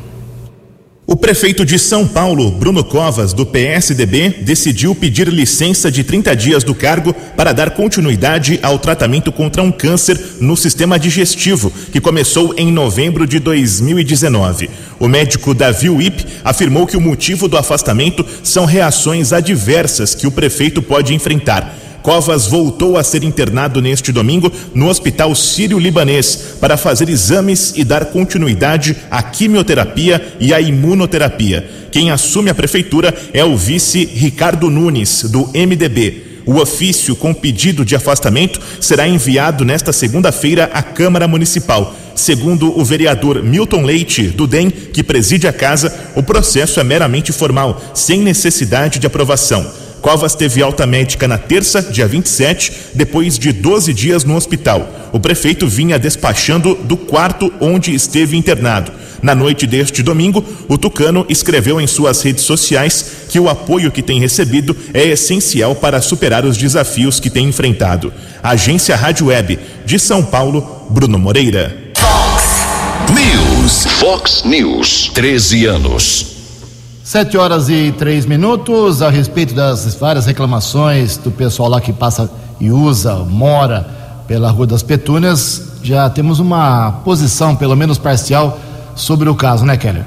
O 1.12 1.16
prefeito 1.16 1.64
de 1.64 1.76
São 1.76 2.06
Paulo, 2.06 2.52
Bruno 2.52 2.84
Covas, 2.84 3.32
do 3.32 3.44
PSDB, 3.44 4.30
decidiu 4.42 4.94
pedir 4.94 5.26
licença 5.26 5.90
de 5.90 6.04
30 6.04 6.36
dias 6.36 6.62
do 6.62 6.72
cargo 6.72 7.12
para 7.36 7.52
dar 7.52 7.72
continuidade 7.72 8.60
ao 8.62 8.78
tratamento 8.78 9.32
contra 9.32 9.60
um 9.60 9.72
câncer 9.72 10.16
no 10.40 10.56
sistema 10.56 11.00
digestivo, 11.00 11.72
que 11.90 12.00
começou 12.00 12.54
em 12.56 12.70
novembro 12.70 13.26
de 13.26 13.40
2019. 13.40 14.70
O 15.00 15.08
médico 15.08 15.52
Davi 15.52 15.90
Wip 15.90 16.24
afirmou 16.44 16.86
que 16.86 16.96
o 16.96 17.00
motivo 17.00 17.48
do 17.48 17.58
afastamento 17.58 18.24
são 18.44 18.64
reações 18.64 19.32
adversas 19.32 20.14
que 20.14 20.28
o 20.28 20.30
prefeito 20.30 20.80
pode 20.80 21.12
enfrentar. 21.12 21.89
Covas 22.02 22.46
voltou 22.46 22.96
a 22.96 23.04
ser 23.04 23.24
internado 23.24 23.80
neste 23.80 24.10
domingo 24.12 24.50
no 24.74 24.88
Hospital 24.88 25.34
Sírio-Libanês 25.34 26.56
para 26.60 26.76
fazer 26.76 27.08
exames 27.08 27.74
e 27.76 27.84
dar 27.84 28.06
continuidade 28.06 28.96
à 29.10 29.22
quimioterapia 29.22 30.34
e 30.40 30.54
à 30.54 30.60
imunoterapia. 30.60 31.68
Quem 31.90 32.10
assume 32.10 32.50
a 32.50 32.54
prefeitura 32.54 33.14
é 33.32 33.44
o 33.44 33.56
vice 33.56 34.04
Ricardo 34.04 34.70
Nunes, 34.70 35.24
do 35.24 35.48
MDB. 35.48 36.30
O 36.46 36.56
ofício 36.56 37.14
com 37.14 37.34
pedido 37.34 37.84
de 37.84 37.94
afastamento 37.94 38.60
será 38.80 39.06
enviado 39.06 39.64
nesta 39.64 39.92
segunda-feira 39.92 40.70
à 40.72 40.82
Câmara 40.82 41.28
Municipal. 41.28 41.94
Segundo 42.14 42.78
o 42.78 42.84
vereador 42.84 43.42
Milton 43.42 43.82
Leite, 43.82 44.28
do 44.28 44.46
DEM, 44.46 44.70
que 44.70 45.02
preside 45.02 45.46
a 45.46 45.52
casa, 45.52 45.94
o 46.16 46.22
processo 46.22 46.80
é 46.80 46.84
meramente 46.84 47.32
formal, 47.32 47.80
sem 47.94 48.20
necessidade 48.20 48.98
de 48.98 49.06
aprovação. 49.06 49.70
Covas 50.00 50.34
teve 50.34 50.62
alta 50.62 50.86
médica 50.86 51.28
na 51.28 51.36
terça, 51.36 51.82
dia 51.82 52.06
27, 52.06 52.72
depois 52.94 53.38
de 53.38 53.52
12 53.52 53.92
dias 53.92 54.24
no 54.24 54.34
hospital. 54.34 54.88
O 55.12 55.20
prefeito 55.20 55.66
vinha 55.66 55.98
despachando 55.98 56.74
do 56.74 56.96
quarto 56.96 57.52
onde 57.60 57.94
esteve 57.94 58.36
internado. 58.36 58.92
Na 59.22 59.34
noite 59.34 59.66
deste 59.66 60.02
domingo, 60.02 60.42
o 60.66 60.78
Tucano 60.78 61.26
escreveu 61.28 61.80
em 61.80 61.86
suas 61.86 62.22
redes 62.22 62.44
sociais 62.44 63.26
que 63.28 63.38
o 63.38 63.50
apoio 63.50 63.90
que 63.90 64.02
tem 64.02 64.18
recebido 64.18 64.74
é 64.94 65.08
essencial 65.08 65.74
para 65.74 66.00
superar 66.00 66.46
os 66.46 66.56
desafios 66.56 67.20
que 67.20 67.28
tem 67.28 67.46
enfrentado. 67.46 68.12
Agência 68.42 68.96
Rádio 68.96 69.26
Web 69.26 69.58
de 69.84 69.98
São 69.98 70.24
Paulo, 70.24 70.86
Bruno 70.88 71.18
Moreira. 71.18 71.76
Fox 71.98 72.66
News. 73.14 73.86
Fox 73.98 74.42
News. 74.44 75.10
13 75.12 75.66
anos. 75.66 76.39
Sete 77.10 77.36
horas 77.36 77.68
e 77.68 77.92
três 77.98 78.24
minutos 78.24 79.02
a 79.02 79.10
respeito 79.10 79.52
das 79.52 79.96
várias 79.96 80.26
reclamações 80.26 81.16
do 81.16 81.28
pessoal 81.32 81.68
lá 81.68 81.80
que 81.80 81.92
passa 81.92 82.30
e 82.60 82.70
usa, 82.70 83.16
mora 83.16 83.84
pela 84.28 84.48
Rua 84.48 84.64
das 84.64 84.84
Petúnias. 84.84 85.72
Já 85.82 86.08
temos 86.08 86.38
uma 86.38 87.00
posição, 87.04 87.56
pelo 87.56 87.74
menos 87.74 87.98
parcial, 87.98 88.60
sobre 88.94 89.28
o 89.28 89.34
caso, 89.34 89.64
né, 89.64 89.76
Keller? 89.76 90.04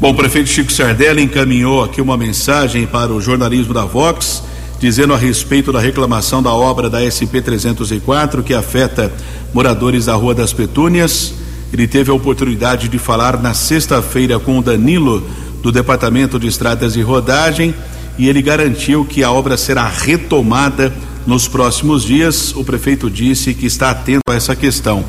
Bom, 0.00 0.10
o 0.10 0.14
prefeito 0.14 0.48
Chico 0.48 0.72
Sardelli 0.72 1.22
encaminhou 1.22 1.84
aqui 1.84 2.00
uma 2.00 2.16
mensagem 2.16 2.84
para 2.84 3.12
o 3.12 3.20
jornalismo 3.20 3.72
da 3.72 3.84
Vox, 3.84 4.42
dizendo 4.80 5.14
a 5.14 5.16
respeito 5.16 5.70
da 5.72 5.78
reclamação 5.78 6.42
da 6.42 6.52
obra 6.52 6.90
da 6.90 6.98
SP 7.06 7.38
304 7.40 8.42
que 8.42 8.54
afeta 8.54 9.08
moradores 9.52 10.06
da 10.06 10.16
Rua 10.16 10.34
das 10.34 10.52
Petúnias. 10.52 11.32
Ele 11.72 11.86
teve 11.86 12.10
a 12.10 12.14
oportunidade 12.14 12.88
de 12.88 12.98
falar 12.98 13.40
na 13.40 13.54
sexta-feira 13.54 14.40
com 14.40 14.58
o 14.58 14.62
Danilo 14.62 15.22
do 15.64 15.72
Departamento 15.72 16.38
de 16.38 16.46
Estradas 16.46 16.94
e 16.94 17.00
Rodagem 17.00 17.74
e 18.18 18.28
ele 18.28 18.42
garantiu 18.42 19.02
que 19.02 19.24
a 19.24 19.32
obra 19.32 19.56
será 19.56 19.88
retomada 19.88 20.92
nos 21.26 21.48
próximos 21.48 22.04
dias. 22.04 22.54
O 22.54 22.62
prefeito 22.62 23.10
disse 23.10 23.54
que 23.54 23.64
está 23.64 23.90
atento 23.90 24.30
a 24.30 24.34
essa 24.34 24.54
questão. 24.54 25.02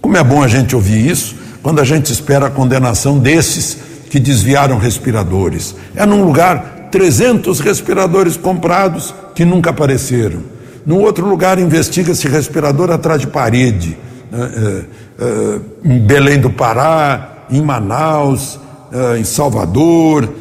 Como 0.00 0.16
é 0.16 0.24
bom 0.24 0.42
a 0.42 0.48
gente 0.48 0.74
ouvir 0.74 1.10
isso 1.10 1.44
quando 1.66 1.80
a 1.80 1.84
gente 1.84 2.12
espera 2.12 2.46
a 2.46 2.50
condenação 2.50 3.18
desses 3.18 3.76
que 4.08 4.20
desviaram 4.20 4.78
respiradores. 4.78 5.74
É 5.96 6.06
num 6.06 6.22
lugar 6.22 6.90
300 6.92 7.58
respiradores 7.58 8.36
comprados 8.36 9.12
que 9.34 9.44
nunca 9.44 9.70
apareceram. 9.70 10.42
No 10.86 11.00
outro 11.00 11.28
lugar 11.28 11.58
investiga-se 11.58 12.28
respirador 12.28 12.92
atrás 12.92 13.20
de 13.20 13.26
parede. 13.26 13.98
É, 14.32 14.84
é, 15.18 15.60
em 15.84 15.98
Belém 15.98 16.38
do 16.38 16.50
Pará, 16.50 17.46
em 17.50 17.60
Manaus, 17.60 18.60
é, 18.92 19.18
em 19.18 19.24
Salvador, 19.24 20.32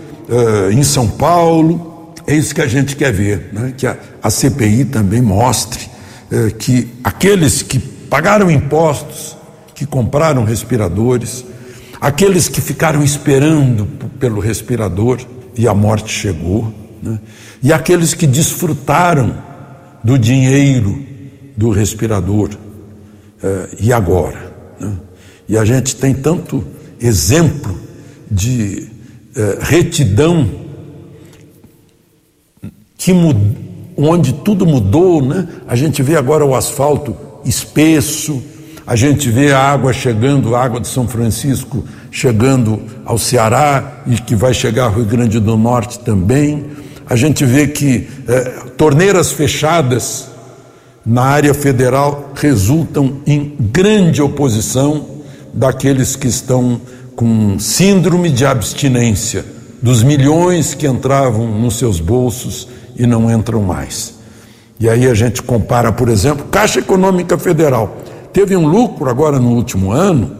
em 0.71 0.83
São 0.83 1.07
Paulo. 1.07 2.13
É 2.27 2.35
isso 2.35 2.53
que 2.53 2.61
a 2.61 2.67
gente 2.67 2.95
quer 2.95 3.11
ver, 3.11 3.49
né? 3.51 3.73
que 3.75 3.87
a, 3.87 3.97
a 4.21 4.29
CPI 4.29 4.85
também 4.85 5.23
mostre 5.23 5.89
que 6.59 6.87
aqueles 7.03 7.63
que 7.63 7.79
pagaram 7.79 8.51
impostos 8.51 9.34
que 9.75 9.85
compraram 9.85 10.45
respiradores, 10.45 11.45
aqueles 11.99 12.47
que 12.47 12.61
ficaram 12.61 13.03
esperando 13.03 13.85
pelo 14.17 14.39
respirador 14.39 15.19
e 15.55 15.67
a 15.67 15.73
morte 15.73 16.11
chegou, 16.11 16.73
né? 17.03 17.19
e 17.61 17.73
aqueles 17.73 18.13
que 18.13 18.25
desfrutaram 18.25 19.37
do 20.01 20.17
dinheiro 20.17 20.97
do 21.57 21.69
respirador, 21.69 22.51
eh, 23.43 23.69
e 23.79 23.93
agora? 23.93 24.55
Né? 24.79 24.93
E 25.49 25.57
a 25.57 25.65
gente 25.65 25.95
tem 25.97 26.13
tanto 26.13 26.63
exemplo 26.99 27.77
de 28.31 28.89
eh, 29.35 29.59
retidão 29.61 30.49
que 32.97 33.11
onde 33.97 34.33
tudo 34.33 34.65
mudou, 34.65 35.21
né? 35.21 35.47
A 35.67 35.75
gente 35.75 36.01
vê 36.01 36.15
agora 36.15 36.43
o 36.43 36.55
asfalto 36.55 37.15
espesso, 37.45 38.41
a 38.87 38.95
gente 38.95 39.29
vê 39.31 39.51
a 39.51 39.59
água 39.59 39.91
chegando, 39.91 40.55
a 40.55 40.63
água 40.63 40.79
de 40.79 40.87
São 40.87 41.07
Francisco 41.07 41.83
chegando 42.11 42.79
ao 43.03 43.17
Ceará 43.17 44.03
e 44.05 44.15
que 44.15 44.35
vai 44.35 44.53
chegar 44.53 44.85
ao 44.85 44.91
Rio 44.91 45.05
Grande 45.05 45.39
do 45.39 45.57
Norte 45.57 45.99
também. 45.99 46.65
A 47.07 47.15
gente 47.15 47.43
vê 47.45 47.67
que 47.67 48.07
eh, 48.27 48.53
torneiras 48.77 49.31
fechadas 49.31 50.27
na 51.03 51.23
área 51.23 51.53
federal 51.53 52.31
resultam 52.35 53.21
em 53.25 53.55
grande 53.59 54.21
oposição 54.21 55.05
daqueles 55.51 56.15
que 56.15 56.27
estão 56.27 56.79
com 57.15 57.57
síndrome 57.57 58.29
de 58.29 58.45
abstinência, 58.45 59.45
dos 59.81 60.03
milhões 60.03 60.73
que 60.73 60.87
entravam 60.87 61.47
nos 61.47 61.77
seus 61.77 61.99
bolsos 61.99 62.67
e 62.95 63.07
não 63.07 63.31
entram 63.31 63.61
mais. 63.61 64.15
E 64.79 64.89
aí 64.89 65.07
a 65.07 65.13
gente 65.13 65.41
compara, 65.41 65.91
por 65.91 66.09
exemplo, 66.09 66.45
Caixa 66.45 66.79
Econômica 66.79 67.37
Federal 67.37 67.97
teve 68.35 68.53
um 68.53 68.67
lucro 68.67 69.09
agora 69.09 69.39
no 69.39 69.51
último 69.51 69.93
ano 69.93 70.35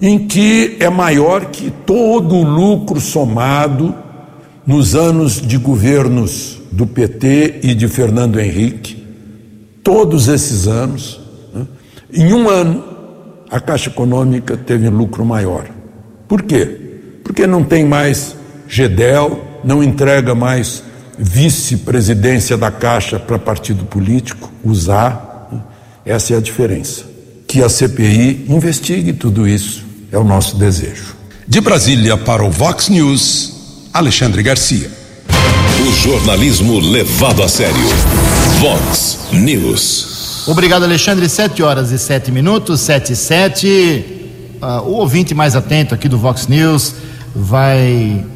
em 0.00 0.26
que 0.26 0.78
é 0.80 0.88
maior 0.88 1.44
que 1.44 1.70
todo 1.70 2.36
o 2.36 2.42
lucro 2.42 2.98
somado 2.98 3.94
nos 4.66 4.94
anos 4.94 5.42
de 5.42 5.58
governos 5.58 6.58
do 6.72 6.86
PT 6.86 7.60
e 7.62 7.74
de 7.74 7.86
Fernando 7.86 8.40
Henrique, 8.40 9.06
todos 9.82 10.26
esses 10.28 10.66
anos. 10.66 11.20
Né? 11.52 11.66
Em 12.10 12.32
um 12.32 12.48
ano, 12.48 12.82
a 13.50 13.60
Caixa 13.60 13.90
Econômica 13.90 14.56
teve 14.56 14.88
lucro 14.88 15.22
maior. 15.22 15.66
Por 16.26 16.42
quê? 16.42 16.64
Porque 17.22 17.46
não 17.46 17.62
tem 17.62 17.84
mais 17.84 18.34
GEDEL, 18.66 19.38
não 19.62 19.84
entrega 19.84 20.34
mais 20.34 20.82
vice-presidência 21.18 22.56
da 22.56 22.70
Caixa 22.70 23.18
para 23.18 23.38
partido 23.38 23.84
político, 23.84 24.50
usar. 24.64 25.48
Né? 25.52 25.60
Essa 26.06 26.32
é 26.32 26.36
a 26.38 26.40
diferença 26.40 27.13
que 27.54 27.62
a 27.62 27.68
CPI 27.68 28.46
investigue 28.48 29.12
tudo 29.12 29.46
isso. 29.46 29.84
É 30.10 30.18
o 30.18 30.24
nosso 30.24 30.56
desejo. 30.56 31.14
De 31.46 31.60
Brasília 31.60 32.16
para 32.16 32.44
o 32.44 32.50
Vox 32.50 32.88
News, 32.88 33.86
Alexandre 33.92 34.42
Garcia. 34.42 34.90
O 35.80 35.92
jornalismo 35.92 36.80
levado 36.80 37.44
a 37.44 37.48
sério. 37.48 37.76
Vox 38.58 39.20
News. 39.32 40.48
Obrigado, 40.48 40.82
Alexandre. 40.82 41.28
Sete 41.28 41.62
horas 41.62 41.92
e 41.92 41.98
sete 41.98 42.32
minutos, 42.32 42.80
sete 42.80 43.12
e 43.12 43.16
sete. 43.16 44.04
Uh, 44.60 44.88
o 44.88 44.94
ouvinte 44.94 45.32
mais 45.32 45.54
atento 45.54 45.94
aqui 45.94 46.08
do 46.08 46.18
Vox 46.18 46.48
News 46.48 46.92
vai 47.36 48.26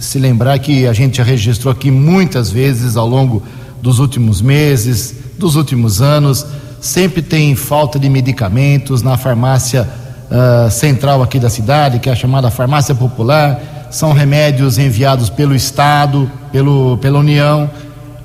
se 0.00 0.18
lembrar 0.18 0.58
que 0.60 0.86
a 0.86 0.94
gente 0.94 1.18
já 1.18 1.24
registrou 1.24 1.70
aqui 1.70 1.90
muitas 1.90 2.50
vezes 2.50 2.96
ao 2.96 3.06
longo 3.06 3.42
dos 3.82 3.98
últimos 3.98 4.40
meses, 4.40 5.14
dos 5.36 5.56
últimos 5.56 6.00
anos, 6.00 6.46
sempre 6.82 7.22
tem 7.22 7.54
falta 7.54 7.96
de 7.96 8.08
medicamentos 8.08 9.02
na 9.02 9.16
farmácia 9.16 9.88
uh, 10.28 10.68
central 10.68 11.22
aqui 11.22 11.38
da 11.38 11.48
cidade, 11.48 12.00
que 12.00 12.08
é 12.08 12.12
a 12.12 12.16
chamada 12.16 12.50
farmácia 12.50 12.92
popular. 12.92 13.88
São 13.88 14.12
remédios 14.12 14.78
enviados 14.78 15.30
pelo 15.30 15.54
Estado, 15.54 16.28
pelo, 16.50 16.98
pela 16.98 17.20
União, 17.20 17.70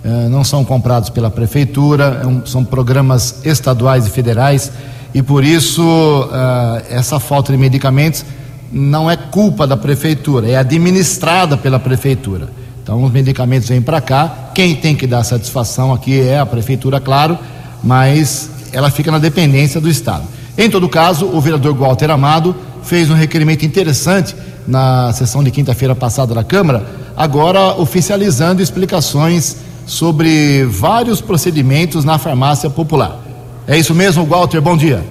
uh, 0.03 0.29
não 0.29 0.43
são 0.43 0.65
comprados 0.65 1.11
pela 1.11 1.29
Prefeitura, 1.29 2.21
é 2.23 2.25
um, 2.25 2.43
são 2.47 2.65
programas 2.65 3.45
estaduais 3.45 4.07
e 4.07 4.09
federais, 4.09 4.71
e 5.13 5.21
por 5.21 5.43
isso 5.43 5.83
uh, 5.83 6.81
essa 6.89 7.19
falta 7.19 7.51
de 7.51 7.59
medicamentos 7.59 8.25
não 8.71 9.09
é 9.09 9.15
culpa 9.15 9.67
da 9.67 9.77
Prefeitura, 9.77 10.49
é 10.49 10.55
administrada 10.55 11.55
pela 11.57 11.79
Prefeitura. 11.79 12.49
Então, 12.81 13.03
os 13.03 13.11
medicamentos 13.11 13.69
vêm 13.69 13.83
para 13.83 14.01
cá, 14.01 14.49
quem 14.55 14.75
tem 14.75 14.95
que 14.95 15.05
dar 15.05 15.23
satisfação 15.23 15.93
aqui 15.93 16.19
é 16.19 16.39
a 16.39 16.45
Prefeitura, 16.45 16.99
claro 16.99 17.37
mas 17.83 18.49
ela 18.71 18.89
fica 18.89 19.11
na 19.11 19.19
dependência 19.19 19.79
do 19.79 19.89
Estado. 19.89 20.23
Em 20.57 20.69
todo 20.69 20.89
caso, 20.89 21.25
o 21.27 21.39
vereador 21.39 21.75
Walter 21.75 22.09
Amado 22.09 22.55
fez 22.83 23.09
um 23.09 23.13
requerimento 23.13 23.65
interessante 23.65 24.35
na 24.67 25.13
sessão 25.13 25.43
de 25.43 25.51
quinta-feira 25.51 25.95
passada 25.95 26.33
da 26.33 26.43
Câmara, 26.43 26.85
agora 27.15 27.79
oficializando 27.79 28.61
explicações 28.61 29.57
sobre 29.85 30.65
vários 30.65 31.21
procedimentos 31.21 32.03
na 32.03 32.17
farmácia 32.17 32.69
popular. 32.69 33.19
É 33.67 33.77
isso 33.77 33.93
mesmo, 33.93 34.25
Walter? 34.25 34.59
Bom 34.59 34.75
dia. 34.75 35.03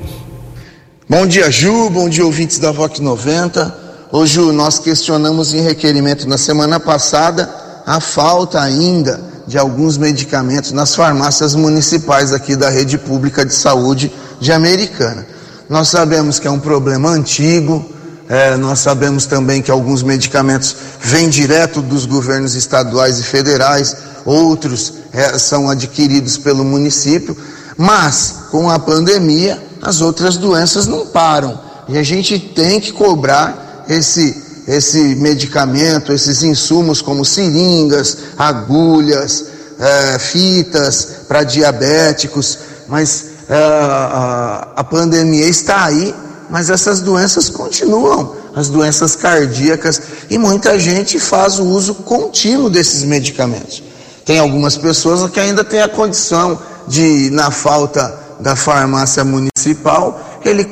Bom 1.08 1.26
dia, 1.26 1.50
Ju. 1.50 1.88
Bom 1.90 2.08
dia, 2.08 2.24
ouvintes 2.24 2.58
da 2.58 2.72
VOC 2.72 3.00
90. 3.00 3.86
Hoje 4.10 4.40
nós 4.52 4.78
questionamos 4.78 5.54
em 5.54 5.60
requerimento 5.60 6.28
na 6.28 6.36
semana 6.36 6.80
passada 6.80 7.48
a 7.86 8.00
falta 8.00 8.60
ainda 8.60 9.35
de 9.46 9.58
alguns 9.58 9.96
medicamentos 9.96 10.72
nas 10.72 10.94
farmácias 10.94 11.54
municipais 11.54 12.32
aqui 12.32 12.56
da 12.56 12.68
rede 12.68 12.98
pública 12.98 13.44
de 13.44 13.54
saúde 13.54 14.12
de 14.40 14.52
Americana. 14.52 15.26
Nós 15.68 15.88
sabemos 15.88 16.38
que 16.38 16.46
é 16.46 16.50
um 16.50 16.58
problema 16.58 17.10
antigo, 17.10 17.84
é, 18.28 18.56
nós 18.56 18.80
sabemos 18.80 19.26
também 19.26 19.62
que 19.62 19.70
alguns 19.70 20.02
medicamentos 20.02 20.74
vêm 21.00 21.28
direto 21.28 21.80
dos 21.80 22.06
governos 22.06 22.54
estaduais 22.54 23.20
e 23.20 23.22
federais, 23.22 23.96
outros 24.24 24.94
é, 25.12 25.38
são 25.38 25.70
adquiridos 25.70 26.36
pelo 26.36 26.64
município, 26.64 27.36
mas 27.76 28.34
com 28.50 28.68
a 28.68 28.78
pandemia 28.78 29.62
as 29.82 30.00
outras 30.00 30.36
doenças 30.36 30.86
não 30.86 31.06
param 31.06 31.60
e 31.88 31.96
a 31.96 32.02
gente 32.02 32.38
tem 32.38 32.80
que 32.80 32.92
cobrar 32.92 33.84
esse 33.88 34.45
esse 34.66 35.14
medicamento, 35.14 36.12
esses 36.12 36.42
insumos 36.42 37.00
como 37.00 37.24
seringas, 37.24 38.18
agulhas, 38.36 39.46
é, 39.78 40.18
fitas 40.18 41.08
para 41.28 41.44
diabéticos, 41.44 42.58
mas 42.88 43.26
é, 43.48 43.54
a, 43.54 44.72
a 44.76 44.84
pandemia 44.84 45.46
está 45.46 45.84
aí, 45.84 46.14
mas 46.50 46.70
essas 46.70 47.00
doenças 47.00 47.48
continuam, 47.48 48.34
as 48.54 48.68
doenças 48.68 49.14
cardíacas, 49.14 50.00
e 50.28 50.38
muita 50.38 50.78
gente 50.78 51.18
faz 51.20 51.58
o 51.58 51.64
uso 51.64 51.94
contínuo 51.94 52.68
desses 52.68 53.04
medicamentos. 53.04 53.82
Tem 54.24 54.38
algumas 54.38 54.76
pessoas 54.76 55.30
que 55.30 55.38
ainda 55.38 55.62
têm 55.62 55.82
a 55.82 55.88
condição 55.88 56.58
de, 56.88 57.30
na 57.30 57.50
falta 57.50 58.26
da 58.40 58.56
farmácia 58.56 59.24
municipal, 59.24 60.40
ele 60.44 60.68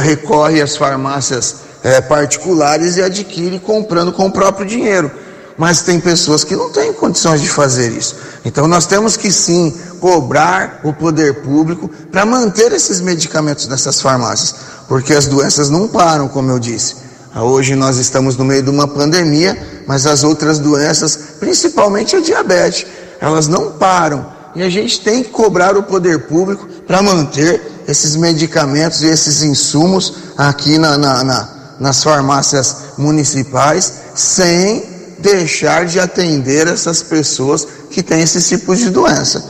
recorre 0.00 0.60
às 0.60 0.76
farmácias 0.76 1.67
é, 1.82 2.00
particulares 2.00 2.96
e 2.96 3.02
adquire 3.02 3.58
comprando 3.58 4.12
com 4.12 4.26
o 4.26 4.32
próprio 4.32 4.66
dinheiro. 4.66 5.10
Mas 5.56 5.82
tem 5.82 5.98
pessoas 5.98 6.44
que 6.44 6.54
não 6.54 6.70
têm 6.70 6.92
condições 6.92 7.40
de 7.40 7.48
fazer 7.48 7.90
isso. 7.90 8.16
Então 8.44 8.68
nós 8.68 8.86
temos 8.86 9.16
que 9.16 9.32
sim 9.32 9.76
cobrar 10.00 10.80
o 10.84 10.92
poder 10.92 11.42
público 11.42 11.88
para 12.12 12.24
manter 12.24 12.72
esses 12.72 13.00
medicamentos 13.00 13.66
nessas 13.66 14.00
farmácias, 14.00 14.54
porque 14.88 15.12
as 15.12 15.26
doenças 15.26 15.68
não 15.68 15.88
param, 15.88 16.28
como 16.28 16.50
eu 16.50 16.58
disse. 16.58 17.08
Hoje 17.36 17.74
nós 17.74 17.98
estamos 17.98 18.36
no 18.36 18.44
meio 18.44 18.62
de 18.62 18.70
uma 18.70 18.86
pandemia, 18.88 19.84
mas 19.86 20.06
as 20.06 20.24
outras 20.24 20.58
doenças, 20.58 21.16
principalmente 21.38 22.16
a 22.16 22.20
diabetes, 22.20 22.86
elas 23.20 23.46
não 23.46 23.72
param. 23.72 24.26
E 24.54 24.62
a 24.62 24.70
gente 24.70 25.00
tem 25.00 25.22
que 25.22 25.30
cobrar 25.30 25.76
o 25.76 25.82
poder 25.82 26.26
público 26.26 26.66
para 26.86 27.02
manter 27.02 27.60
esses 27.86 28.16
medicamentos 28.16 29.02
e 29.02 29.06
esses 29.06 29.42
insumos 29.42 30.14
aqui 30.36 30.78
na, 30.78 30.96
na, 30.96 31.24
na, 31.24 31.48
nas 31.78 32.02
farmácias 32.02 32.76
municipais, 32.96 33.92
sem 34.14 34.82
deixar 35.18 35.86
de 35.86 35.98
atender 35.98 36.66
essas 36.66 37.02
pessoas 37.02 37.66
que 37.90 38.02
têm 38.02 38.22
esse 38.22 38.40
tipo 38.40 38.74
de 38.74 38.90
doença. 38.90 39.44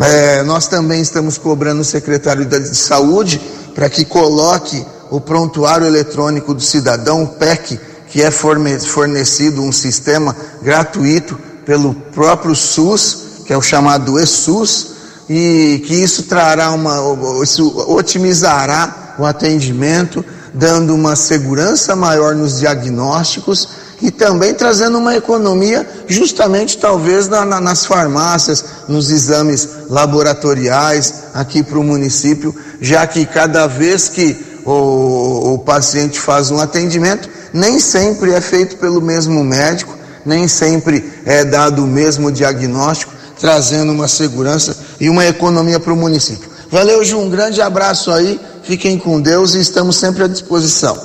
É, 0.00 0.42
nós 0.42 0.66
também 0.66 1.00
estamos 1.00 1.38
cobrando 1.38 1.82
o 1.82 1.84
secretário 1.84 2.44
de 2.44 2.74
Saúde 2.74 3.40
para 3.74 3.88
que 3.88 4.04
coloque 4.04 4.84
o 5.10 5.20
prontuário 5.20 5.86
eletrônico 5.86 6.52
do 6.52 6.60
cidadão, 6.60 7.22
o 7.22 7.28
PEC, 7.28 7.78
que 8.08 8.22
é 8.22 8.30
fornecido 8.30 9.62
um 9.62 9.72
sistema 9.72 10.34
gratuito 10.62 11.38
pelo 11.64 11.94
próprio 11.94 12.54
SUS, 12.54 13.42
que 13.46 13.52
é 13.52 13.56
o 13.56 13.62
chamado 13.62 14.18
ESUS, 14.18 14.94
e 15.28 15.82
que 15.86 15.94
isso 15.94 16.24
trará 16.24 16.70
uma, 16.70 16.96
isso 17.42 17.66
otimizará 17.88 19.14
o 19.18 19.24
atendimento, 19.24 20.24
dando 20.54 20.94
uma 20.94 21.16
segurança 21.16 21.96
maior 21.96 22.34
nos 22.34 22.60
diagnósticos 22.60 23.68
e 24.00 24.10
também 24.10 24.54
trazendo 24.54 24.98
uma 24.98 25.16
economia, 25.16 25.86
justamente 26.06 26.78
talvez 26.78 27.28
na, 27.28 27.44
na, 27.44 27.60
nas 27.60 27.84
farmácias, 27.84 28.64
nos 28.88 29.10
exames 29.10 29.68
laboratoriais 29.88 31.24
aqui 31.34 31.62
para 31.62 31.78
o 31.78 31.84
município, 31.84 32.54
já 32.80 33.06
que 33.06 33.26
cada 33.26 33.66
vez 33.66 34.08
que 34.08 34.36
o, 34.64 35.54
o 35.54 35.58
paciente 35.58 36.20
faz 36.20 36.50
um 36.50 36.58
atendimento, 36.58 37.28
nem 37.52 37.78
sempre 37.78 38.32
é 38.32 38.40
feito 38.40 38.76
pelo 38.76 39.00
mesmo 39.00 39.42
médico, 39.42 39.96
nem 40.24 40.48
sempre 40.48 41.12
é 41.24 41.44
dado 41.44 41.84
o 41.84 41.86
mesmo 41.86 42.30
diagnóstico, 42.30 43.12
trazendo 43.38 43.92
uma 43.92 44.08
segurança 44.08 44.76
e 45.00 45.10
uma 45.10 45.26
economia 45.26 45.78
para 45.78 45.92
o 45.92 45.96
município. 45.96 46.48
Valeu, 46.70 47.04
Ju, 47.04 47.18
um 47.18 47.30
grande 47.30 47.60
abraço 47.60 48.10
aí, 48.10 48.40
fiquem 48.64 48.98
com 48.98 49.20
Deus 49.20 49.54
e 49.54 49.60
estamos 49.60 49.96
sempre 49.96 50.24
à 50.24 50.26
disposição. 50.26 50.96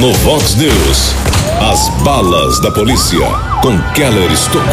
No 0.00 0.12
Vox 0.14 0.54
News, 0.56 1.14
as 1.60 1.88
balas 2.02 2.60
da 2.60 2.70
polícia 2.70 3.26
com 3.60 3.78
Keller 3.92 4.32
Estocou. 4.32 4.64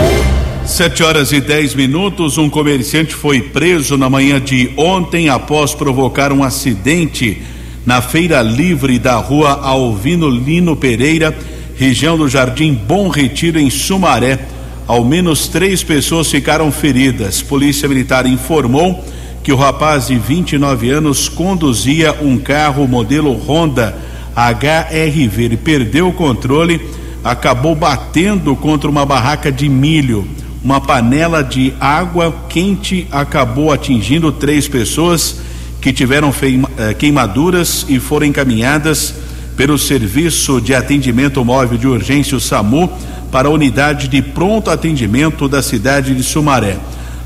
Sete 0.65 1.03
horas 1.03 1.31
e 1.31 1.41
dez 1.41 1.75
minutos, 1.75 2.37
um 2.37 2.49
comerciante 2.49 3.13
foi 3.13 3.41
preso 3.41 3.97
na 3.97 4.09
manhã 4.09 4.39
de 4.39 4.71
ontem 4.77 5.27
após 5.27 5.73
provocar 5.73 6.31
um 6.31 6.43
acidente 6.43 7.41
na 7.85 8.01
feira 8.01 8.41
livre 8.41 8.97
da 8.97 9.15
rua 9.15 9.59
Alvino 9.61 10.29
Lino 10.29 10.75
Pereira, 10.75 11.35
região 11.75 12.17
do 12.17 12.29
Jardim 12.29 12.73
Bom 12.73 13.09
Retiro, 13.09 13.59
em 13.59 13.69
Sumaré. 13.69 14.39
Ao 14.87 15.03
menos 15.03 15.47
três 15.47 15.83
pessoas 15.83 16.29
ficaram 16.29 16.71
feridas. 16.71 17.41
Polícia 17.41 17.89
Militar 17.89 18.25
informou 18.25 19.03
que 19.43 19.51
o 19.51 19.55
rapaz 19.55 20.07
de 20.07 20.17
29 20.17 20.89
anos 20.89 21.27
conduzia 21.27 22.13
um 22.21 22.37
carro 22.37 22.87
modelo 22.87 23.33
Honda 23.33 23.95
HRV. 24.35 25.43
Ele 25.43 25.57
perdeu 25.57 26.09
o 26.09 26.13
controle, 26.13 26.81
acabou 27.23 27.75
batendo 27.75 28.55
contra 28.55 28.89
uma 28.89 29.05
barraca 29.05 29.51
de 29.51 29.67
milho. 29.67 30.27
Uma 30.63 30.79
panela 30.79 31.43
de 31.43 31.73
água 31.79 32.33
quente 32.47 33.07
acabou 33.11 33.71
atingindo 33.71 34.31
três 34.31 34.67
pessoas 34.67 35.41
que 35.81 35.91
tiveram 35.91 36.31
eh, 36.77 36.93
queimaduras 36.93 37.85
e 37.89 37.99
foram 37.99 38.27
encaminhadas 38.27 39.15
pelo 39.57 39.77
Serviço 39.77 40.61
de 40.61 40.75
Atendimento 40.75 41.43
Móvel 41.43 41.77
de 41.77 41.87
Urgência, 41.87 42.37
o 42.37 42.39
SAMU, 42.39 42.91
para 43.31 43.47
a 43.47 43.51
unidade 43.51 44.07
de 44.07 44.21
pronto 44.21 44.69
atendimento 44.69 45.47
da 45.47 45.63
cidade 45.63 46.13
de 46.13 46.21
Sumaré. 46.21 46.77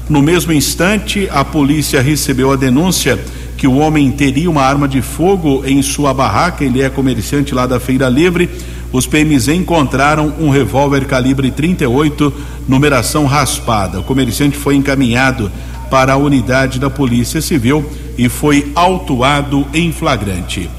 No 0.08 0.22
mesmo 0.22 0.54
instante, 0.54 1.28
a 1.32 1.44
polícia 1.44 2.00
recebeu 2.00 2.52
a 2.52 2.56
denúncia 2.56 3.20
que 3.58 3.68
o 3.68 3.78
homem 3.78 4.12
teria 4.12 4.50
uma 4.52 4.62
arma 4.62 4.88
de 4.88 5.02
fogo 5.02 5.64
em 5.66 5.82
sua 5.82 6.14
barraca. 6.14 6.64
Ele 6.64 6.82
é 6.82 6.90
comerciante 6.90 7.56
lá 7.56 7.66
da 7.66 7.80
Feira 7.80 8.08
Livre. 8.08 8.48
Os 8.92 9.08
PMs 9.08 9.48
encontraram 9.48 10.32
um 10.40 10.50
revólver 10.50 11.06
calibre 11.06 11.50
38, 11.50 12.32
numeração 12.68 13.26
raspada. 13.26 14.00
O 14.00 14.04
comerciante 14.04 14.56
foi 14.56 14.76
encaminhado 14.76 15.52
para 15.90 16.14
a 16.14 16.18
unidade 16.18 16.80
da 16.80 16.90
Polícia 16.90 17.42
Civil 17.42 17.84
e 18.16 18.30
foi 18.30 18.72
autuado 18.76 19.66
em 19.74 19.92
flagrante. 19.92 20.70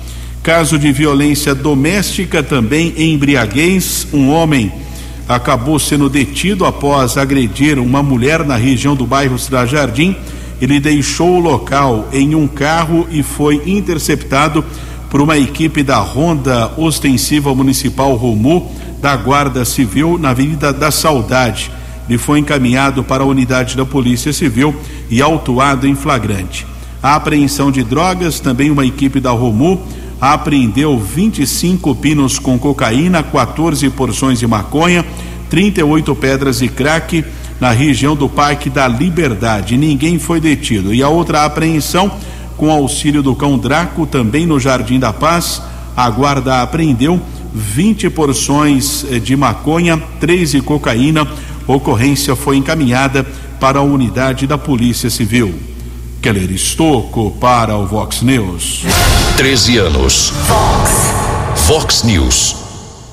Caso 0.40 0.78
de 0.78 0.92
violência 0.92 1.52
doméstica 1.52 2.44
também 2.44 2.94
em 2.96 3.14
embriaguez, 3.14 4.06
um 4.12 4.30
homem 4.30 4.70
acabou 5.28 5.78
sendo 5.78 6.08
detido 6.08 6.64
após 6.64 7.16
agredir 7.16 7.78
uma 7.78 8.02
mulher 8.02 8.44
na 8.44 8.56
região 8.56 8.94
do 8.94 9.06
bairro 9.06 9.38
Cidade 9.38 9.72
Jardim. 9.72 10.16
Ele 10.60 10.80
deixou 10.80 11.36
o 11.36 11.40
local 11.40 12.08
em 12.12 12.34
um 12.34 12.46
carro 12.46 13.06
e 13.10 13.22
foi 13.22 13.62
interceptado 13.66 14.64
por 15.10 15.20
uma 15.20 15.36
equipe 15.36 15.82
da 15.82 15.98
Ronda 15.98 16.72
Ostensiva 16.76 17.54
Municipal 17.54 18.14
Romu 18.14 18.70
da 19.00 19.16
Guarda 19.16 19.64
Civil 19.64 20.18
na 20.18 20.30
Avenida 20.30 20.72
da 20.72 20.90
Saudade. 20.90 21.70
Ele 22.08 22.18
foi 22.18 22.38
encaminhado 22.38 23.02
para 23.02 23.24
a 23.24 23.26
unidade 23.26 23.76
da 23.76 23.84
Polícia 23.84 24.32
Civil 24.32 24.74
e 25.10 25.20
autuado 25.20 25.86
em 25.86 25.94
flagrante. 25.94 26.66
A 27.02 27.16
apreensão 27.16 27.70
de 27.70 27.82
drogas, 27.84 28.40
também 28.40 28.70
uma 28.70 28.86
equipe 28.86 29.20
da 29.20 29.30
Romu 29.30 29.82
apreendeu 30.20 30.98
25 30.98 31.94
pinos 31.94 32.38
com 32.38 32.58
cocaína, 32.58 33.22
14 33.22 33.88
porções 33.90 34.38
de 34.38 34.46
maconha, 34.46 35.04
38 35.50 36.14
pedras 36.14 36.58
de 36.58 36.68
crack 36.68 37.24
na 37.60 37.70
região 37.70 38.14
do 38.14 38.28
Parque 38.28 38.68
da 38.68 38.88
Liberdade. 38.88 39.76
Ninguém 39.76 40.18
foi 40.18 40.40
detido. 40.40 40.92
E 40.92 41.02
a 41.02 41.08
outra 41.08 41.44
apreensão, 41.44 42.10
com 42.56 42.70
auxílio 42.70 43.22
do 43.22 43.34
cão 43.34 43.58
Draco, 43.58 44.06
também 44.06 44.46
no 44.46 44.58
Jardim 44.58 44.98
da 44.98 45.12
Paz, 45.12 45.62
a 45.96 46.08
guarda 46.10 46.62
apreendeu 46.62 47.20
20 47.54 48.10
porções 48.10 49.06
eh, 49.10 49.18
de 49.18 49.34
maconha, 49.36 50.02
3 50.20 50.52
de 50.52 50.60
cocaína. 50.60 51.26
Ocorrência 51.66 52.36
foi 52.36 52.56
encaminhada 52.56 53.24
para 53.58 53.78
a 53.78 53.82
unidade 53.82 54.46
da 54.46 54.58
Polícia 54.58 55.08
Civil. 55.08 55.75
Keller 56.26 56.50
Estocco 56.50 57.30
para 57.38 57.76
o 57.76 57.86
Vox 57.86 58.20
News. 58.20 58.82
13 59.36 59.78
anos. 59.78 60.32
Fox. 60.48 61.68
Fox 61.68 62.02
News. 62.02 62.56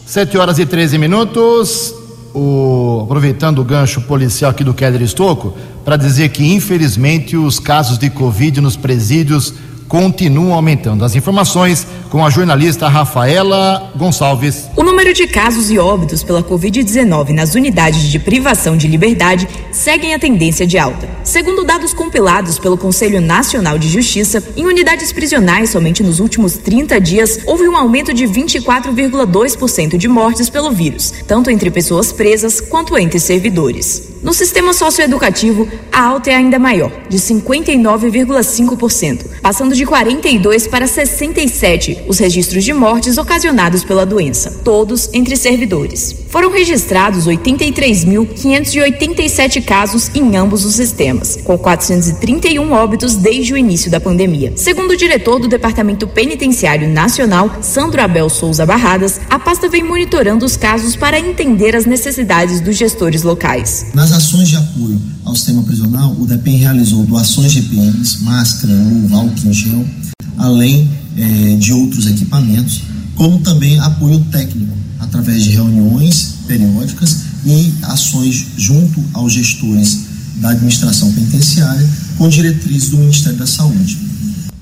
7 0.03 0.35
horas 0.35 0.57
e 0.57 0.65
13 0.65 0.97
minutos. 0.97 1.93
O, 2.33 3.03
aproveitando 3.03 3.59
o 3.59 3.63
gancho 3.63 4.01
policial 4.01 4.49
aqui 4.49 4.63
do 4.63 4.73
Keller 4.73 5.03
Estocco, 5.03 5.55
para 5.85 5.95
dizer 5.95 6.29
que, 6.29 6.43
infelizmente, 6.55 7.37
os 7.37 7.59
casos 7.59 7.99
de 7.99 8.09
Covid 8.09 8.59
nos 8.59 8.75
presídios 8.75 9.53
continuam 9.93 10.55
aumentando. 10.55 11.05
As 11.05 11.15
informações 11.15 11.85
com 12.09 12.25
a 12.25 12.29
jornalista 12.31 12.87
Rafaela 12.87 13.93
Gonçalves. 13.95 14.67
O 14.75 14.81
número 14.81 15.13
de 15.13 15.27
casos 15.27 15.69
e 15.69 15.77
óbitos 15.77 16.23
pela 16.23 16.41
Covid-19 16.41 17.29
nas 17.29 17.53
unidades 17.53 18.01
de 18.09 18.17
privação 18.17 18.75
de 18.75 18.87
liberdade 18.87 19.47
seguem 19.71 20.15
a 20.15 20.17
tendência 20.17 20.65
de 20.65 20.79
alta. 20.79 21.07
Segundo 21.23 21.63
dados 21.63 21.93
compilados 21.93 22.57
pelo 22.57 22.75
Conselho 22.75 23.21
Nacional 23.21 23.77
de 23.77 23.87
Justiça, 23.87 24.43
em 24.57 24.65
unidades 24.65 25.13
prisionais 25.13 25.69
somente 25.69 26.01
nos 26.01 26.19
últimos 26.19 26.57
30 26.57 26.99
dias 26.99 27.41
houve 27.45 27.67
um 27.67 27.77
aumento 27.77 28.15
de 28.15 28.23
24,2% 28.23 29.95
de 29.95 30.07
mortes 30.07 30.49
pelo 30.49 30.71
vírus, 30.71 31.13
tanto 31.27 31.51
entre 31.51 31.69
pessoas 31.69 32.11
presas 32.11 32.59
quanto 32.59 32.97
entre 32.97 33.19
servidores. 33.19 34.12
No 34.23 34.33
sistema 34.33 34.71
socioeducativo, 34.71 35.67
a 35.91 36.01
alta 36.01 36.31
é 36.31 36.35
ainda 36.35 36.57
maior, 36.57 36.89
de 37.09 37.17
59,5%, 37.17 39.25
passando 39.41 39.75
de 39.75 39.85
42 39.85 40.65
para 40.65 40.87
67 40.87 42.05
os 42.07 42.19
registros 42.19 42.63
de 42.63 42.71
mortes 42.71 43.17
ocasionados 43.17 43.83
pela 43.83 44.05
doença, 44.05 44.61
todos 44.63 45.09
entre 45.11 45.35
servidores. 45.35 46.15
Foram 46.29 46.49
registrados 46.49 47.27
83.587 47.27 49.61
casos 49.63 50.09
em 50.15 50.37
ambos 50.37 50.63
os 50.63 50.75
sistemas, 50.75 51.37
com 51.43 51.57
431 51.57 52.71
óbitos 52.71 53.15
desde 53.15 53.53
o 53.53 53.57
início 53.57 53.91
da 53.91 53.99
pandemia. 53.99 54.53
Segundo 54.55 54.91
o 54.91 54.97
diretor 54.97 55.37
do 55.37 55.49
Departamento 55.49 56.07
Penitenciário 56.07 56.87
Nacional, 56.87 57.57
Sandro 57.61 58.01
Abel 58.01 58.29
Souza 58.29 58.65
Barradas, 58.65 59.19
a 59.29 59.37
pasta 59.37 59.67
vem 59.67 59.83
monitorando 59.83 60.45
os 60.45 60.55
casos 60.55 60.95
para 60.95 61.19
entender 61.19 61.75
as 61.75 61.85
necessidades 61.85 62.61
dos 62.61 62.77
gestores 62.77 63.21
locais. 63.21 63.87
Ações 64.13 64.49
de 64.49 64.55
apoio 64.55 65.01
ao 65.25 65.35
sistema 65.35 65.63
prisional, 65.63 66.15
o 66.19 66.25
DEPEN 66.25 66.57
realizou 66.57 67.05
doações 67.05 67.51
de 67.51 67.59
EPIs, 67.59 68.21
máscara, 68.21 68.73
luva, 68.73 69.17
álcool 69.17 69.47
em 69.47 69.53
gel, 69.53 69.85
além 70.37 70.89
eh, 71.17 71.57
de 71.59 71.73
outros 71.73 72.07
equipamentos, 72.07 72.81
como 73.15 73.39
também 73.39 73.79
apoio 73.79 74.19
técnico, 74.31 74.73
através 74.99 75.43
de 75.43 75.51
reuniões 75.51 76.35
periódicas 76.47 77.17
e 77.45 77.73
ações 77.83 78.45
junto 78.57 79.03
aos 79.13 79.33
gestores 79.33 79.99
da 80.37 80.49
administração 80.49 81.11
penitenciária, 81.11 81.87
com 82.17 82.29
diretrizes 82.29 82.89
do 82.89 82.97
Ministério 82.97 83.37
da 83.37 83.47
Saúde. 83.47 83.97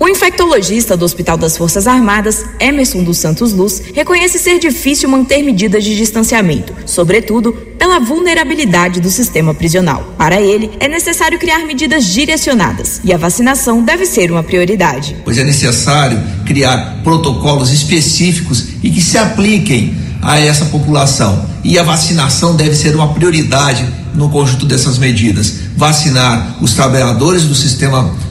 O 0.01 0.09
infectologista 0.09 0.97
do 0.97 1.05
Hospital 1.05 1.37
das 1.37 1.55
Forças 1.55 1.85
Armadas, 1.85 2.43
Emerson 2.59 3.03
dos 3.03 3.19
Santos 3.19 3.53
Luz, 3.53 3.83
reconhece 3.93 4.39
ser 4.39 4.57
difícil 4.57 5.07
manter 5.07 5.43
medidas 5.43 5.83
de 5.83 5.95
distanciamento, 5.95 6.73
sobretudo 6.87 7.53
pela 7.77 7.99
vulnerabilidade 7.99 8.99
do 8.99 9.11
sistema 9.11 9.53
prisional. 9.53 10.15
Para 10.17 10.41
ele, 10.41 10.71
é 10.79 10.87
necessário 10.87 11.37
criar 11.37 11.67
medidas 11.67 12.03
direcionadas 12.05 12.99
e 13.03 13.13
a 13.13 13.17
vacinação 13.17 13.83
deve 13.83 14.07
ser 14.07 14.31
uma 14.31 14.41
prioridade. 14.41 15.15
Pois 15.23 15.37
é 15.37 15.43
necessário 15.43 16.19
criar 16.47 17.01
protocolos 17.03 17.71
específicos 17.71 18.69
e 18.81 18.89
que 18.89 19.01
se 19.01 19.19
apliquem 19.19 19.95
a 20.19 20.39
essa 20.39 20.65
população. 20.65 21.47
E 21.63 21.77
a 21.77 21.83
vacinação 21.83 22.55
deve 22.55 22.73
ser 22.73 22.95
uma 22.95 23.13
prioridade 23.13 23.87
no 24.15 24.29
conjunto 24.29 24.65
dessas 24.65 24.97
medidas. 24.97 25.59
Vacinar 25.77 26.57
os 26.59 26.73
trabalhadores 26.73 27.43
do 27.43 27.53
sistema 27.53 28.01
prisional 28.05 28.30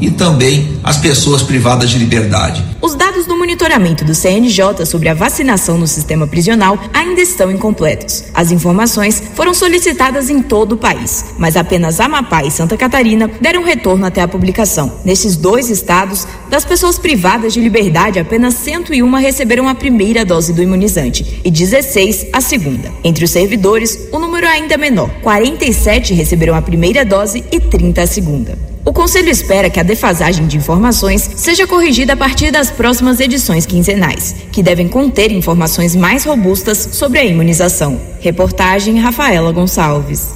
e 0.00 0.10
também 0.10 0.78
as 0.82 0.98
pessoas 0.98 1.42
privadas 1.42 1.88
de 1.88 1.98
liberdade. 1.98 2.62
Os 2.82 2.94
dados 2.94 3.26
do 3.26 3.38
monitoramento 3.38 4.04
do 4.04 4.14
CNJ 4.14 4.84
sobre 4.84 5.08
a 5.08 5.14
vacinação 5.14 5.78
no 5.78 5.86
sistema 5.86 6.26
prisional 6.26 6.78
ainda 6.92 7.22
estão 7.22 7.50
incompletos. 7.50 8.24
As 8.34 8.50
informações 8.50 9.22
foram 9.34 9.54
solicitadas 9.54 10.28
em 10.28 10.42
todo 10.42 10.72
o 10.72 10.76
país, 10.76 11.24
mas 11.38 11.56
apenas 11.56 12.00
Amapá 12.00 12.44
e 12.44 12.50
Santa 12.50 12.76
Catarina 12.76 13.30
deram 13.40 13.64
retorno 13.64 14.04
até 14.04 14.20
a 14.20 14.28
publicação. 14.28 15.00
Nesses 15.04 15.36
dois 15.36 15.70
estados, 15.70 16.26
das 16.50 16.64
pessoas 16.64 16.98
privadas 16.98 17.54
de 17.54 17.60
liberdade, 17.60 18.18
apenas 18.18 18.54
101 18.54 19.10
receberam 19.14 19.68
a 19.68 19.74
primeira 19.74 20.24
dose 20.24 20.52
do 20.52 20.62
imunizante 20.62 21.40
e 21.42 21.50
16 21.50 22.26
a 22.32 22.40
segunda. 22.40 22.92
Entre 23.02 23.24
os 23.24 23.30
servidores, 23.30 24.08
o 24.12 24.18
número 24.18 24.46
é 24.46 24.50
ainda 24.50 24.76
menor: 24.76 25.08
47 25.22 26.12
receberam 26.12 26.54
a 26.54 26.60
primeira 26.62 27.04
dose 27.04 27.44
e 27.50 27.60
30 27.60 28.02
a 28.02 28.06
segunda. 28.06 28.73
O 28.86 28.92
Conselho 28.92 29.30
espera 29.30 29.70
que 29.70 29.80
a 29.80 29.82
defasagem 29.82 30.46
de 30.46 30.58
informações 30.58 31.30
seja 31.36 31.66
corrigida 31.66 32.12
a 32.12 32.16
partir 32.16 32.50
das 32.50 32.70
próximas 32.70 33.18
edições 33.18 33.64
quinzenais, 33.64 34.36
que 34.52 34.62
devem 34.62 34.88
conter 34.88 35.32
informações 35.32 35.96
mais 35.96 36.26
robustas 36.26 36.90
sobre 36.92 37.18
a 37.18 37.24
imunização. 37.24 37.98
Reportagem 38.20 39.00
Rafaela 39.00 39.50
Gonçalves. 39.52 40.34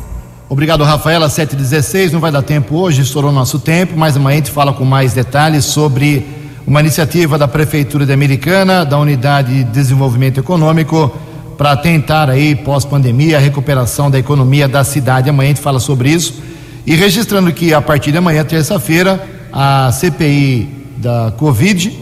Obrigado, 0.48 0.82
Rafaela. 0.82 1.28
716, 1.28 2.10
não 2.10 2.20
vai 2.20 2.32
dar 2.32 2.40
tempo 2.40 2.76
hoje, 2.76 3.02
estourou 3.02 3.30
nosso 3.30 3.58
tempo, 3.58 3.92
mas 3.98 4.16
amanhã 4.16 4.36
a 4.36 4.38
gente 4.38 4.50
fala 4.50 4.72
com 4.72 4.84
mais 4.84 5.12
detalhes 5.12 5.66
sobre 5.66 6.26
uma 6.66 6.80
iniciativa 6.80 7.36
da 7.36 7.46
Prefeitura 7.46 8.06
de 8.06 8.14
Americana, 8.14 8.82
da 8.82 8.98
Unidade 8.98 9.62
de 9.62 9.64
Desenvolvimento 9.64 10.40
Econômico, 10.40 11.14
para 11.58 11.76
tentar 11.76 12.30
aí, 12.30 12.56
pós-pandemia, 12.56 13.36
a 13.36 13.40
recuperação 13.40 14.10
da 14.10 14.18
economia 14.18 14.66
da 14.66 14.82
cidade. 14.84 15.28
Amanhã 15.28 15.50
a 15.50 15.54
gente 15.54 15.62
fala 15.62 15.80
sobre 15.80 16.08
isso. 16.08 16.47
E 16.88 16.96
registrando 16.96 17.52
que 17.52 17.74
a 17.74 17.82
partir 17.82 18.12
de 18.12 18.16
amanhã, 18.16 18.42
terça-feira, 18.42 19.22
a 19.52 19.92
CPI 19.92 20.66
da 20.96 21.34
Covid, 21.36 21.92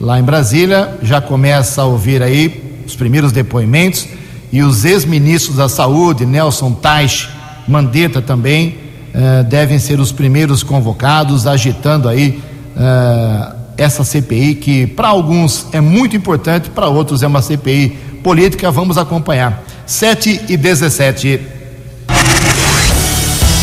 lá 0.00 0.18
em 0.18 0.22
Brasília, 0.22 0.96
já 1.02 1.20
começa 1.20 1.82
a 1.82 1.84
ouvir 1.84 2.22
aí 2.22 2.80
os 2.86 2.96
primeiros 2.96 3.32
depoimentos 3.32 4.08
e 4.50 4.62
os 4.62 4.86
ex-ministros 4.86 5.58
da 5.58 5.68
Saúde, 5.68 6.24
Nelson 6.24 6.72
Teich, 6.72 7.28
Mandetta 7.68 8.22
também, 8.22 8.78
eh, 9.12 9.42
devem 9.42 9.78
ser 9.78 10.00
os 10.00 10.10
primeiros 10.10 10.62
convocados, 10.62 11.46
agitando 11.46 12.08
aí 12.08 12.40
eh, 12.74 13.52
essa 13.76 14.04
CPI, 14.04 14.54
que 14.54 14.86
para 14.86 15.08
alguns 15.08 15.66
é 15.70 15.82
muito 15.82 16.16
importante, 16.16 16.70
para 16.70 16.86
outros 16.86 17.22
é 17.22 17.26
uma 17.26 17.42
CPI 17.42 17.90
política. 18.22 18.70
Vamos 18.70 18.96
acompanhar. 18.96 19.62
7 19.84 20.46
e 20.48 20.56
17. 20.56 21.59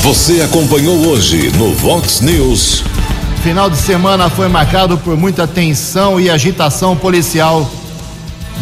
Você 0.08 0.42
acompanhou 0.42 1.06
hoje 1.06 1.52
no 1.58 1.74
Vox 1.74 2.22
News. 2.22 2.82
Final 3.44 3.70
de 3.70 3.76
semana 3.76 4.30
foi 4.30 4.48
marcado 4.48 4.98
por 4.98 5.18
muita 5.18 5.46
tensão 5.46 6.18
e 6.18 6.30
agitação 6.30 6.96
policial. 6.96 7.70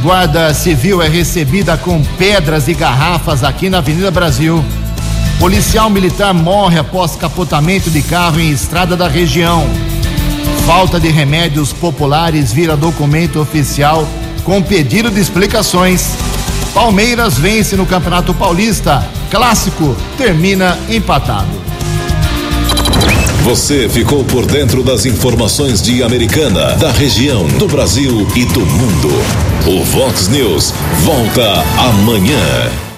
Guarda 0.02 0.52
Civil 0.56 1.04
é 1.04 1.08
recebida 1.08 1.78
com 1.78 2.04
pedras 2.18 2.68
e 2.68 2.74
garrafas 2.74 3.44
aqui 3.44 3.70
na 3.70 3.78
Avenida 3.78 4.10
Brasil. 4.10 4.66
Policial 5.40 5.88
militar 5.88 6.34
morre 6.34 6.80
após 6.80 7.16
capotamento 7.16 7.92
de 7.92 8.02
carro 8.02 8.40
em 8.40 8.50
estrada 8.50 8.98
da 8.98 9.08
região. 9.08 9.70
Falta 10.66 11.00
de 11.00 11.10
remédios 11.10 11.72
populares 11.72 12.52
vira 12.52 12.76
documento 12.76 13.40
oficial 13.40 14.08
com 14.44 14.64
pedido 14.64 15.12
de 15.12 15.20
explicações. 15.20 16.08
Palmeiras 16.74 17.38
vence 17.38 17.76
no 17.76 17.86
Campeonato 17.86 18.34
Paulista. 18.34 19.08
Clássico 19.36 19.94
termina 20.18 20.80
empatado. 20.88 21.62
Você 23.44 23.90
ficou 23.90 24.24
por 24.24 24.46
dentro 24.46 24.82
das 24.82 25.06
informações 25.06 25.82
de 25.82 26.02
Americana, 26.02 26.74
da 26.78 26.90
região, 26.90 27.46
do 27.46 27.68
Brasil 27.68 28.26
e 28.34 28.46
do 28.46 28.62
mundo. 28.62 29.10
O 29.68 29.84
Vox 29.84 30.30
News 30.30 30.74
volta 31.04 31.66
amanhã. 31.78 32.95